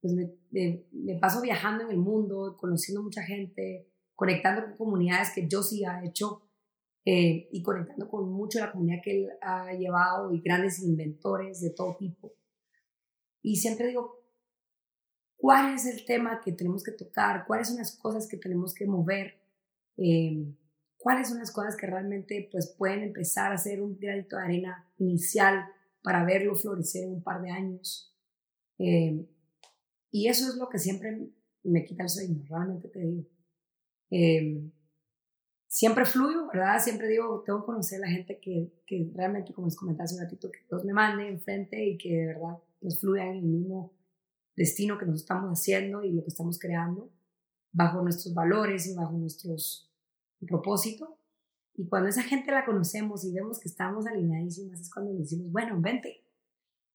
[0.00, 0.32] pues me,
[0.90, 5.84] me, paso viajando en el mundo, conociendo mucha gente, conectando con comunidades que yo sí
[5.84, 6.42] he hecho
[7.04, 11.70] eh, y conectando con mucho la comunidad que él ha llevado y grandes inventores de
[11.70, 12.32] todo tipo.
[13.42, 14.21] Y siempre digo,
[15.42, 17.44] ¿cuál es el tema que tenemos que tocar?
[17.48, 19.40] ¿Cuáles son las cosas que tenemos que mover?
[19.96, 20.46] Eh,
[20.96, 24.88] ¿Cuáles son las cosas que realmente pues, pueden empezar a ser un granito de arena
[24.98, 25.64] inicial
[26.00, 28.14] para verlo florecer en un par de años?
[28.78, 29.26] Eh,
[30.12, 31.28] y eso es lo que siempre
[31.64, 33.28] me quita el sueño, realmente te digo.
[34.12, 34.70] Eh,
[35.66, 36.78] siempre fluyo, ¿verdad?
[36.78, 40.14] Siempre digo, tengo que conocer a la gente que, que realmente, como les comentaba hace
[40.14, 43.42] un ratito, que Dios me mande enfrente y que de verdad nos fluya en el
[43.42, 43.92] mismo
[44.56, 47.10] destino que nos estamos haciendo y lo que estamos creando,
[47.72, 49.90] bajo nuestros valores y bajo nuestros
[50.46, 51.08] propósitos.
[51.74, 55.80] Y cuando esa gente la conocemos y vemos que estamos alineadísimas, es cuando decimos, bueno,
[55.80, 56.24] vente,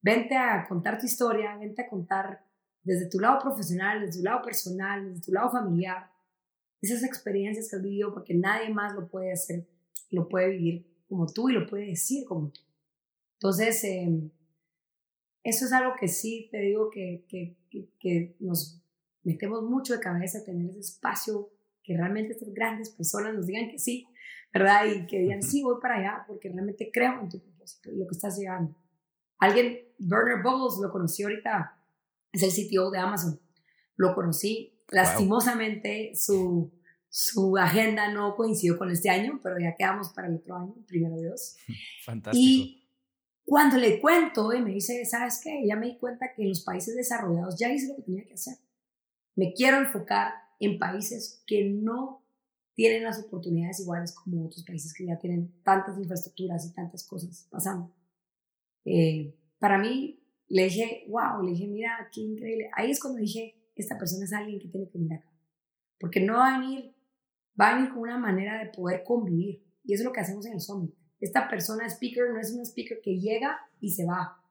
[0.01, 2.45] vente a contar tu historia, vente a contar
[2.83, 6.09] desde tu lado profesional, desde tu lado personal, desde tu lado familiar,
[6.81, 9.67] esas experiencias que has vivido porque nadie más lo puede hacer,
[10.11, 12.61] lo puede vivir como tú y lo puede decir como tú.
[13.39, 14.29] Entonces, em,
[15.47, 17.55] eso es algo que sí te digo que, que,
[17.99, 18.81] que, nos
[19.23, 21.49] metemos mucho de cabeza, tener ese espacio
[21.83, 24.05] que realmente estas grandes personas nos digan que sí,
[24.53, 24.85] ¿verdad?
[24.85, 28.07] Y que digan, sí, voy para allá porque realmente creo en tu propósito y lo
[28.07, 28.75] que estás llevando.
[29.39, 31.79] Alguien, Werner Bowles, lo conocí ahorita,
[32.33, 33.39] es el sitio de Amazon.
[33.95, 34.73] Lo conocí.
[34.89, 36.73] Lastimosamente, su,
[37.07, 41.15] su agenda no coincidió con este año, pero ya quedamos para el otro año, primero
[41.17, 41.55] Dios.
[42.03, 42.43] Fantástico.
[42.45, 42.86] Y
[43.47, 45.65] cuando le cuento y me dice, ¿sabes qué?
[45.65, 48.33] Ya me di cuenta que en los países desarrollados ya hice lo que tenía que
[48.33, 48.57] hacer.
[49.37, 52.25] Me quiero enfocar en países que no
[52.73, 57.47] tienen las oportunidades iguales como otros países que ya tienen tantas infraestructuras y tantas cosas
[57.49, 57.95] pasando.
[58.83, 62.69] Eh, para mí, le dije, wow, le dije, mira, qué increíble.
[62.75, 65.31] Ahí es cuando dije, esta persona es alguien que tiene que venir acá.
[65.97, 66.93] Porque no va a venir,
[67.57, 69.65] va a venir con una manera de poder convivir.
[69.85, 70.96] Y eso es lo que hacemos en el Summit.
[71.19, 74.41] Esta persona, speaker, no es una speaker que llega y se va.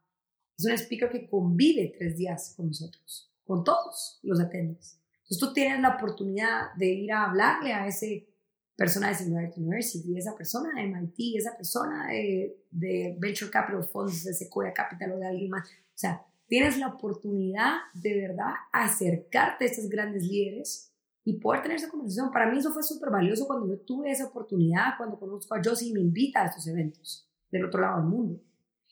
[0.58, 4.98] Es una speaker que convive tres días con nosotros, con todos los atendentes.
[5.22, 8.28] Entonces tú tienes la oportunidad de ir a hablarle a ese
[8.76, 14.24] persona de Singularity University, esa persona de MIT, esa persona de, de Venture Capital Funds,
[14.24, 15.66] de Sequoia Capital o de alguien más.
[15.66, 20.92] O sea, tienes la oportunidad de verdad acercarte a estos grandes líderes
[21.26, 22.30] y poder tener esa conversación.
[22.30, 25.88] Para mí eso fue súper valioso cuando yo tuve esa oportunidad, cuando conozco a Josie
[25.88, 28.40] y me invita a estos eventos del otro lado del mundo.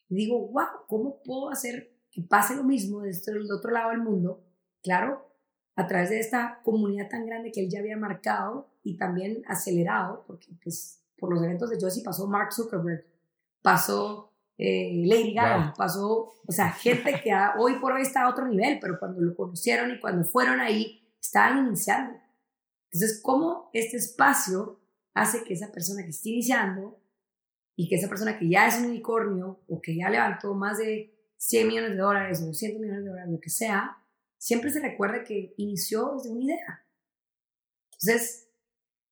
[0.09, 4.01] Y digo, wow, ¿cómo puedo hacer que pase lo mismo desde el otro lado del
[4.01, 4.43] mundo?
[4.83, 5.31] Claro,
[5.77, 10.25] a través de esta comunidad tan grande que él ya había marcado y también acelerado,
[10.27, 13.07] porque pues, por los eventos de Josie pasó Mark Zuckerberg,
[13.63, 18.49] pasó eh, Lady Gaga, pasó, o sea, gente que hoy por hoy está a otro
[18.49, 22.24] nivel, pero cuando lo conocieron y cuando fueron ahí, estaban iniciando.
[22.95, 24.81] Entonces, ¿cómo este espacio
[25.15, 27.03] hace que esa persona que está iniciando
[27.75, 31.13] y que esa persona que ya es un unicornio o que ya levantó más de
[31.37, 33.99] 100 millones de dólares o 200 millones de dólares, lo que sea,
[34.39, 36.87] siempre se recuerde que inició desde una idea.
[38.01, 38.49] Entonces,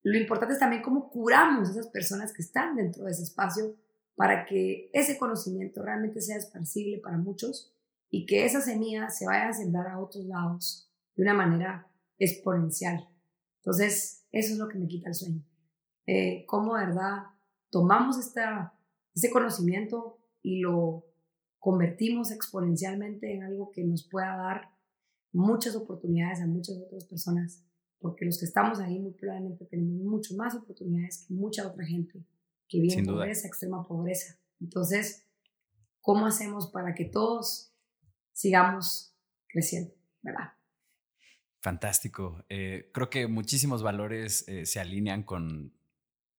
[0.05, 3.74] lo importante es también cómo curamos a esas personas que están dentro de ese espacio
[4.14, 7.74] para que ese conocimiento realmente sea esparcible para muchos
[8.11, 13.09] y que esa semilla se vaya a sembrar a otros lados de una manera exponencial.
[13.62, 15.44] Entonces, eso es lo que me quita el sueño.
[16.06, 17.26] Eh, cómo, verdad,
[17.70, 18.74] tomamos esta,
[19.14, 21.06] ese conocimiento y lo
[21.60, 24.72] convertimos exponencialmente en algo que nos pueda dar
[25.32, 27.64] muchas oportunidades a muchas otras personas,
[28.00, 32.26] porque los que estamos ahí muy probablemente tenemos mucho más oportunidades que mucha otra gente
[32.68, 34.36] que vive en pobreza, extrema pobreza.
[34.60, 35.24] Entonces,
[36.00, 37.72] ¿cómo hacemos para que todos
[38.32, 39.14] sigamos
[39.46, 40.52] creciendo, verdad?
[41.62, 42.44] Fantástico.
[42.48, 45.72] Eh, creo que muchísimos valores eh, se alinean con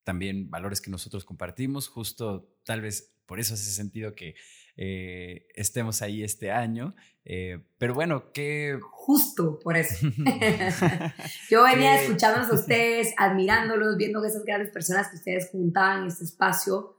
[0.04, 4.36] también valores que nosotros compartimos, justo tal vez por eso hace sentido que
[4.76, 6.94] eh, estemos ahí este año.
[7.24, 8.78] Pero bueno, que...
[8.82, 10.06] Justo por eso.
[11.50, 16.26] Yo venía escuchándolos a ustedes, admirándolos, viendo esas grandes personas que ustedes juntaban en este
[16.26, 16.98] espacio.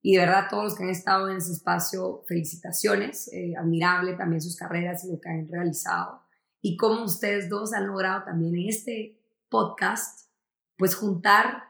[0.00, 3.28] Y de verdad, todos los que han estado en ese espacio, felicitaciones.
[3.58, 6.23] Admirable también sus carreras y lo que han realizado.
[6.66, 10.30] Y cómo ustedes dos han logrado también en este podcast,
[10.78, 11.64] pues juntar,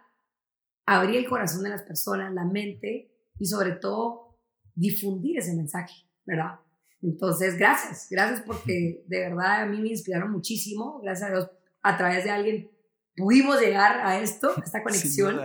[0.86, 4.38] abrir el corazón de las personas, la mente y sobre todo
[4.72, 6.61] difundir ese mensaje, ¿verdad?
[7.03, 11.51] Entonces, gracias, gracias porque de verdad a mí me inspiraron muchísimo, gracias a Dios,
[11.82, 12.70] a través de alguien
[13.16, 15.40] pudimos llegar a esto, a esta conexión.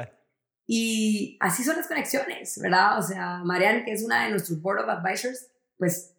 [0.68, 3.00] Y así son las conexiones, ¿verdad?
[3.00, 6.14] O sea, Marianne, que es una de nuestros Board of Advisors, pues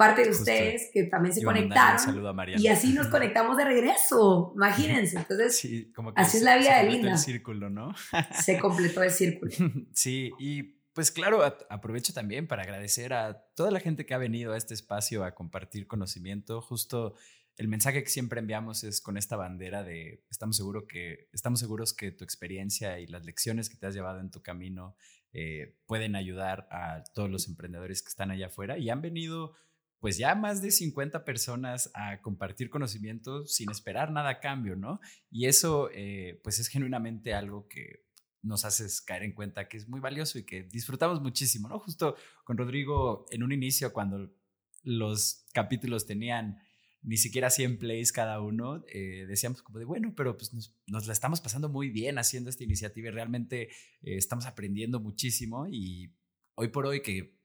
[0.00, 2.38] parte de ustedes que también se conectaron.
[2.56, 5.18] y así nos conectamos de regreso, imagínense.
[5.18, 5.62] Entonces,
[6.14, 7.12] así es la vida de Linda.
[7.12, 7.94] el círculo, ¿no?
[8.42, 9.52] se completó el círculo.
[9.92, 10.62] Sí, y
[10.94, 14.72] pues claro, aprovecho también para agradecer a toda la gente que ha venido a este
[14.72, 16.62] espacio a compartir conocimiento.
[16.62, 17.14] Justo
[17.58, 21.92] el mensaje que siempre enviamos es con esta bandera de estamos, seguro que, estamos seguros
[21.92, 24.96] que tu experiencia y las lecciones que te has llevado en tu camino
[25.34, 29.54] eh, pueden ayudar a todos los emprendedores que están allá afuera y han venido
[30.00, 35.00] pues ya más de 50 personas a compartir conocimiento sin esperar nada a cambio, ¿no?
[35.30, 38.06] Y eso eh, pues es genuinamente algo que
[38.42, 41.78] nos haces caer en cuenta que es muy valioso y que disfrutamos muchísimo, ¿no?
[41.78, 44.32] Justo con Rodrigo en un inicio, cuando
[44.82, 46.58] los capítulos tenían
[47.02, 51.12] ni siquiera 100 plays cada uno, eh, decíamos como de, bueno, pero pues nos, la
[51.12, 53.68] estamos pasando muy bien haciendo esta iniciativa y realmente eh,
[54.16, 56.14] estamos aprendiendo muchísimo y
[56.54, 57.39] hoy por hoy que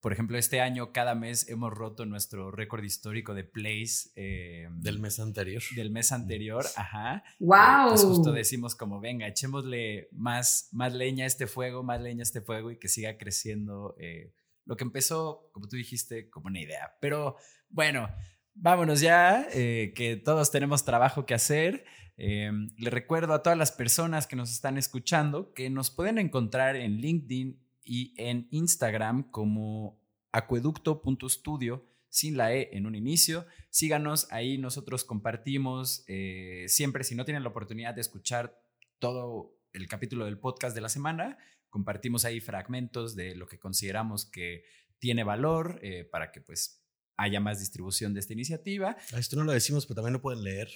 [0.00, 4.12] por ejemplo, este año cada mes hemos roto nuestro récord histórico de plays.
[4.14, 5.62] Em, del mes anterior.
[5.74, 7.24] Del mes anterior, ajá.
[7.40, 7.88] ¡Wow!
[7.88, 12.22] pues justo decimos como, venga, echémosle más, más leña a este fuego, más leña a
[12.22, 13.96] este fuego y que siga creciendo.
[13.98, 14.32] Eh,
[14.66, 16.92] lo que empezó, como tú dijiste, como una idea.
[17.00, 17.36] Pero
[17.68, 18.08] bueno,
[18.54, 21.84] vámonos ya, eh, que todos tenemos trabajo que hacer.
[22.16, 26.76] Eh, le recuerdo a todas las personas que nos están escuchando que nos pueden encontrar
[26.76, 29.98] en LinkedIn y en Instagram como
[30.30, 33.46] acueducto.studio sin la E en un inicio.
[33.70, 38.62] Síganos, ahí nosotros compartimos eh, siempre, si no tienen la oportunidad de escuchar
[38.98, 41.38] todo el capítulo del podcast de la semana,
[41.70, 44.64] compartimos ahí fragmentos de lo que consideramos que
[44.98, 46.84] tiene valor eh, para que pues
[47.16, 48.96] haya más distribución de esta iniciativa.
[49.16, 50.68] Esto no lo decimos, pero también lo pueden leer.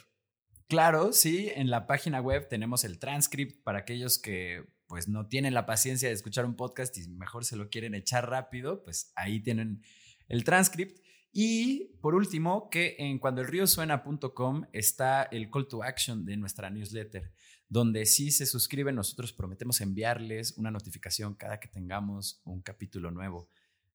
[0.68, 5.54] Claro, sí, en la página web tenemos el transcript para aquellos que pues no tienen
[5.54, 9.40] la paciencia de escuchar un podcast y mejor se lo quieren echar rápido, pues ahí
[9.40, 9.82] tienen
[10.28, 11.00] el transcript.
[11.32, 17.32] Y por último, que en cuandoelriosuena.com está el call to action de nuestra newsletter,
[17.70, 23.48] donde si se suscriben nosotros prometemos enviarles una notificación cada que tengamos un capítulo nuevo.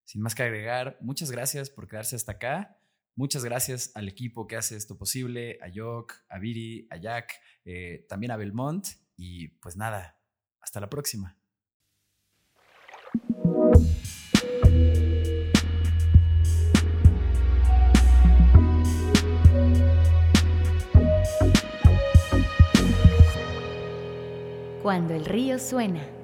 [0.04, 2.80] Sin más que agregar, muchas gracias por quedarse hasta acá.
[3.14, 7.34] Muchas gracias al equipo que hace esto posible, a Yok, a Viri, a Jack,
[7.66, 8.88] eh, también a Belmont.
[9.16, 10.17] Y pues nada,
[10.68, 11.34] hasta la próxima.
[24.84, 26.17] Cuando el río suena.